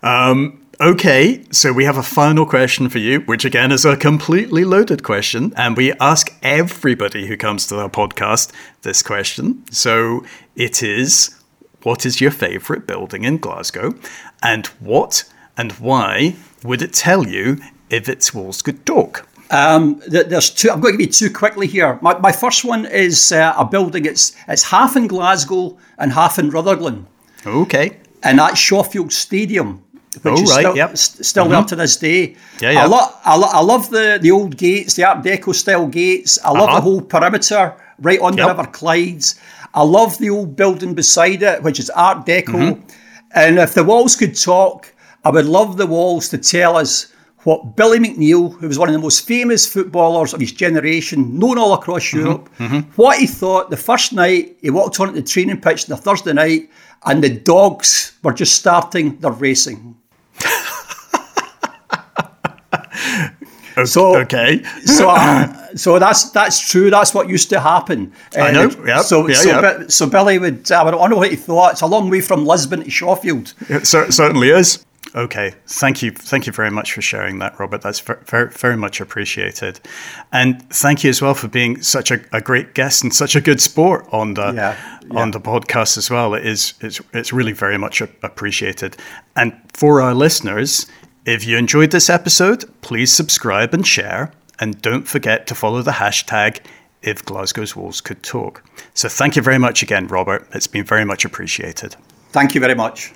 Um, 0.01 0.64
okay, 0.79 1.43
so 1.51 1.73
we 1.73 1.85
have 1.85 1.97
a 1.97 2.03
final 2.03 2.45
question 2.45 2.89
for 2.89 2.99
you, 2.99 3.21
which 3.21 3.45
again 3.45 3.71
is 3.71 3.85
a 3.85 3.97
completely 3.97 4.65
loaded 4.65 5.03
question, 5.03 5.53
and 5.55 5.77
we 5.77 5.93
ask 5.93 6.33
everybody 6.41 7.27
who 7.27 7.37
comes 7.37 7.67
to 7.67 7.79
our 7.79 7.89
podcast 7.89 8.51
this 8.81 9.01
question. 9.01 9.63
So 9.71 10.25
it 10.55 10.83
is: 10.83 11.35
What 11.83 12.05
is 12.05 12.21
your 12.21 12.31
favourite 12.31 12.87
building 12.87 13.23
in 13.23 13.37
Glasgow, 13.37 13.95
and 14.41 14.67
what 14.79 15.23
and 15.57 15.71
why 15.73 16.35
would 16.63 16.81
it 16.81 16.93
tell 16.93 17.27
you 17.27 17.57
if 17.89 18.09
its 18.09 18.33
walls 18.33 18.61
could 18.61 18.85
talk? 18.85 19.27
Um, 19.51 20.01
there's 20.07 20.49
two. 20.49 20.71
I'm 20.71 20.81
going 20.81 20.93
to 20.93 20.97
give 20.97 21.07
you 21.07 21.29
two 21.29 21.33
quickly 21.33 21.67
here. 21.67 21.99
My, 22.01 22.17
my 22.17 22.31
first 22.31 22.65
one 22.65 22.85
is 22.85 23.31
uh, 23.31 23.53
a 23.57 23.65
building. 23.65 24.05
It's 24.05 24.35
it's 24.47 24.63
half 24.63 24.95
in 24.95 25.07
Glasgow 25.07 25.77
and 25.97 26.11
half 26.11 26.39
in 26.39 26.49
Rutherglen. 26.49 27.07
Okay. 27.45 27.97
And 28.23 28.39
that's 28.39 28.57
Shawfield 28.57 29.13
Stadium, 29.13 29.83
which 30.23 30.33
oh, 30.33 30.41
is 30.41 30.51
right, 30.51 30.59
still, 30.61 30.75
yep. 30.75 30.97
still 30.97 31.43
mm-hmm. 31.45 31.53
there 31.53 31.63
to 31.63 31.75
this 31.75 31.97
day. 31.97 32.35
Yeah, 32.59 32.71
yeah. 32.71 32.83
I, 32.83 32.85
lo- 32.85 33.09
I, 33.23 33.35
lo- 33.37 33.49
I 33.51 33.61
love 33.61 33.89
the, 33.89 34.19
the 34.21 34.31
old 34.31 34.57
gates, 34.57 34.95
the 34.95 35.03
Art 35.03 35.23
Deco 35.23 35.53
style 35.53 35.87
gates. 35.87 36.39
I 36.43 36.51
love 36.51 36.69
uh-huh. 36.69 36.75
the 36.75 36.81
whole 36.81 37.01
perimeter 37.01 37.75
right 37.99 38.19
on 38.19 38.37
yep. 38.37 38.47
the 38.47 38.53
River 38.53 38.71
Clydes. 38.71 39.39
I 39.73 39.83
love 39.83 40.17
the 40.17 40.29
old 40.29 40.55
building 40.55 40.93
beside 40.93 41.43
it, 41.43 41.61
which 41.63 41.79
is 41.79 41.89
Art 41.89 42.25
Deco. 42.25 42.45
Mm-hmm. 42.45 42.87
And 43.33 43.59
if 43.59 43.73
the 43.73 43.83
walls 43.83 44.15
could 44.15 44.35
talk, 44.39 44.93
I 45.23 45.29
would 45.29 45.45
love 45.45 45.77
the 45.77 45.87
walls 45.87 46.29
to 46.29 46.37
tell 46.37 46.77
us 46.77 47.11
what 47.43 47.75
Billy 47.75 47.99
McNeill, 47.99 48.57
who 48.57 48.67
was 48.67 48.79
one 48.79 48.89
of 48.89 48.93
the 48.93 48.99
most 48.99 49.27
famous 49.27 49.67
footballers 49.67 50.33
of 50.33 50.39
his 50.39 50.51
generation, 50.51 51.37
known 51.37 51.57
all 51.57 51.73
across 51.73 52.03
mm-hmm, 52.05 52.19
Europe, 52.19 52.49
mm-hmm. 52.57 52.79
what 52.95 53.19
he 53.19 53.27
thought 53.27 53.69
the 53.69 53.77
first 53.77 54.13
night 54.13 54.57
he 54.61 54.71
walked 54.71 54.99
onto 54.99 55.13
the 55.13 55.21
training 55.21 55.61
pitch 55.61 55.89
on 55.89 55.95
the 55.95 56.01
Thursday 56.01 56.33
night 56.33 56.69
and 57.05 57.23
the 57.23 57.29
dogs 57.29 58.13
were 58.23 58.33
just 58.33 58.55
starting 58.55 59.17
their 59.17 59.31
racing. 59.31 59.95
So 63.83 64.17
okay, 64.21 64.63
so 64.85 65.09
uh, 65.09 65.67
so 65.75 65.99
that's 65.99 66.31
that's 66.31 66.59
true. 66.59 66.89
That's 66.89 67.13
what 67.13 67.27
used 67.27 67.49
to 67.49 67.59
happen. 67.59 68.13
I 68.37 68.51
know. 68.51 68.69
Uh, 68.69 68.85
yeah. 68.85 69.01
So 69.01 69.27
yeah, 69.27 69.35
so, 69.35 69.49
yeah. 69.61 69.83
so 69.87 70.09
Billy 70.09 70.39
would. 70.39 70.71
I 70.71 70.89
don't 70.89 71.09
know 71.09 71.17
what 71.17 71.29
he 71.29 71.35
thought. 71.35 71.73
It's 71.73 71.81
a 71.81 71.87
long 71.87 72.09
way 72.09 72.21
from 72.21 72.45
Lisbon 72.45 72.83
to 72.83 72.89
Shawfield. 72.89 73.53
It 73.69 73.85
certainly 73.85 74.49
is. 74.49 74.85
Okay, 75.15 75.53
thank 75.65 76.01
you, 76.01 76.11
thank 76.11 76.45
you 76.45 76.51
very 76.51 76.69
much 76.69 76.91
for 76.91 77.01
sharing 77.01 77.39
that, 77.39 77.57
Robert. 77.57 77.81
That's 77.81 78.01
very, 78.01 78.49
very 78.49 78.75
much 78.75 78.99
appreciated, 78.99 79.79
and 80.33 80.61
thank 80.69 81.05
you 81.05 81.09
as 81.09 81.21
well 81.21 81.33
for 81.33 81.47
being 81.47 81.81
such 81.81 82.11
a, 82.11 82.19
a 82.33 82.41
great 82.41 82.73
guest 82.73 83.01
and 83.01 83.13
such 83.13 83.33
a 83.33 83.39
good 83.39 83.61
sport 83.61 84.05
on 84.11 84.33
the 84.33 84.51
yeah, 84.51 84.99
yeah. 85.09 85.19
on 85.19 85.31
the 85.31 85.39
podcast 85.39 85.97
as 85.97 86.09
well. 86.09 86.33
It 86.33 86.45
is 86.45 86.73
it's 86.81 86.99
it's 87.13 87.31
really 87.31 87.53
very 87.53 87.77
much 87.77 88.01
appreciated. 88.01 88.97
And 89.37 89.57
for 89.73 90.01
our 90.01 90.13
listeners, 90.13 90.85
if 91.25 91.45
you 91.45 91.57
enjoyed 91.57 91.91
this 91.91 92.09
episode, 92.09 92.65
please 92.81 93.11
subscribe 93.11 93.73
and 93.73 93.85
share, 93.85 94.31
and 94.59 94.81
don't 94.81 95.07
forget 95.07 95.47
to 95.47 95.55
follow 95.55 95.81
the 95.81 95.91
hashtag 95.91 96.59
if 97.01 97.25
Glasgow's 97.25 97.75
Walls 97.75 98.01
could 98.01 98.21
talk. 98.23 98.63
So 98.93 99.09
thank 99.09 99.35
you 99.35 99.41
very 99.41 99.57
much 99.57 99.83
again, 99.83 100.07
Robert. 100.07 100.47
It's 100.53 100.67
been 100.67 100.85
very 100.85 101.05
much 101.05 101.25
appreciated. 101.25 101.95
Thank 102.29 102.55
you 102.55 102.61
very 102.61 102.75
much. 102.75 103.13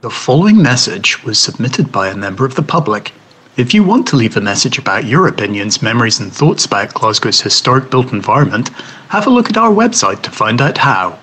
The 0.00 0.10
following 0.10 0.62
message 0.62 1.22
was 1.24 1.38
submitted 1.38 1.92
by 1.92 2.08
a 2.08 2.16
member 2.16 2.44
of 2.44 2.54
the 2.54 2.62
public. 2.62 3.12
If 3.56 3.74
you 3.74 3.84
want 3.84 4.06
to 4.08 4.16
leave 4.16 4.36
a 4.36 4.40
message 4.40 4.78
about 4.78 5.04
your 5.04 5.26
opinions, 5.26 5.82
memories, 5.82 6.20
and 6.20 6.32
thoughts 6.32 6.64
about 6.64 6.94
Glasgow's 6.94 7.40
historic 7.40 7.90
built 7.90 8.12
environment, 8.12 8.70
have 9.08 9.26
a 9.26 9.30
look 9.30 9.50
at 9.50 9.58
our 9.58 9.70
website 9.70 10.22
to 10.22 10.30
find 10.30 10.62
out 10.62 10.78
how. 10.78 11.18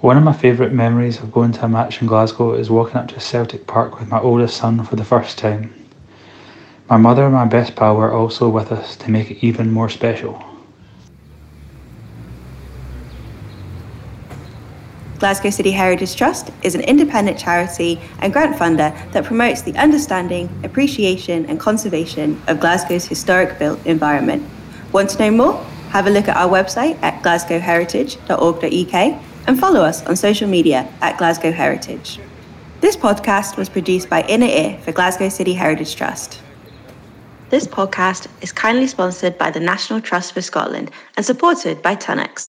One 0.00 0.18
of 0.18 0.24
my 0.24 0.34
favourite 0.34 0.72
memories 0.72 1.20
of 1.20 1.32
going 1.32 1.52
to 1.52 1.64
a 1.64 1.68
match 1.68 2.02
in 2.02 2.06
Glasgow 2.06 2.52
is 2.52 2.68
walking 2.68 2.96
up 2.96 3.08
to 3.08 3.18
Celtic 3.18 3.66
Park 3.66 3.98
with 3.98 4.10
my 4.10 4.20
oldest 4.20 4.58
son 4.58 4.84
for 4.84 4.94
the 4.94 5.06
first 5.06 5.38
time. 5.38 5.72
My 6.90 6.98
mother 6.98 7.24
and 7.24 7.32
my 7.32 7.46
best 7.46 7.74
pal 7.74 7.96
were 7.96 8.12
also 8.12 8.50
with 8.50 8.72
us 8.72 8.94
to 8.96 9.10
make 9.10 9.30
it 9.30 9.42
even 9.44 9.72
more 9.72 9.88
special. 9.88 10.44
Glasgow 15.18 15.48
City 15.48 15.70
Heritage 15.70 16.14
Trust 16.14 16.50
is 16.62 16.74
an 16.74 16.82
independent 16.82 17.38
charity 17.38 17.98
and 18.18 18.34
grant 18.34 18.54
funder 18.54 18.92
that 19.12 19.24
promotes 19.24 19.62
the 19.62 19.74
understanding, 19.78 20.50
appreciation, 20.62 21.46
and 21.46 21.58
conservation 21.58 22.38
of 22.48 22.60
Glasgow's 22.60 23.06
historic 23.06 23.58
built 23.58 23.80
environment. 23.86 24.46
Want 24.92 25.08
to 25.10 25.18
know 25.18 25.30
more? 25.30 25.54
Have 25.88 26.06
a 26.06 26.10
look 26.10 26.28
at 26.28 26.36
our 26.36 26.50
website 26.50 27.02
at 27.02 27.22
glasgowheritage.org.uk 27.22 29.22
and 29.46 29.58
follow 29.58 29.80
us 29.80 30.04
on 30.06 30.16
social 30.16 30.48
media 30.48 30.88
at 31.00 31.18
Glasgow 31.18 31.52
Heritage. 31.52 32.18
This 32.80 32.96
podcast 32.96 33.56
was 33.56 33.68
produced 33.68 34.10
by 34.10 34.22
Inner 34.28 34.46
Ear 34.46 34.78
for 34.82 34.92
Glasgow 34.92 35.28
City 35.28 35.54
Heritage 35.54 35.96
Trust. 35.96 36.42
This 37.48 37.66
podcast 37.66 38.26
is 38.42 38.52
kindly 38.52 38.86
sponsored 38.86 39.38
by 39.38 39.50
the 39.50 39.60
National 39.60 40.00
Trust 40.00 40.34
for 40.34 40.42
Scotland 40.42 40.90
and 41.16 41.24
supported 41.24 41.80
by 41.80 41.94
Tunnux. 41.96 42.44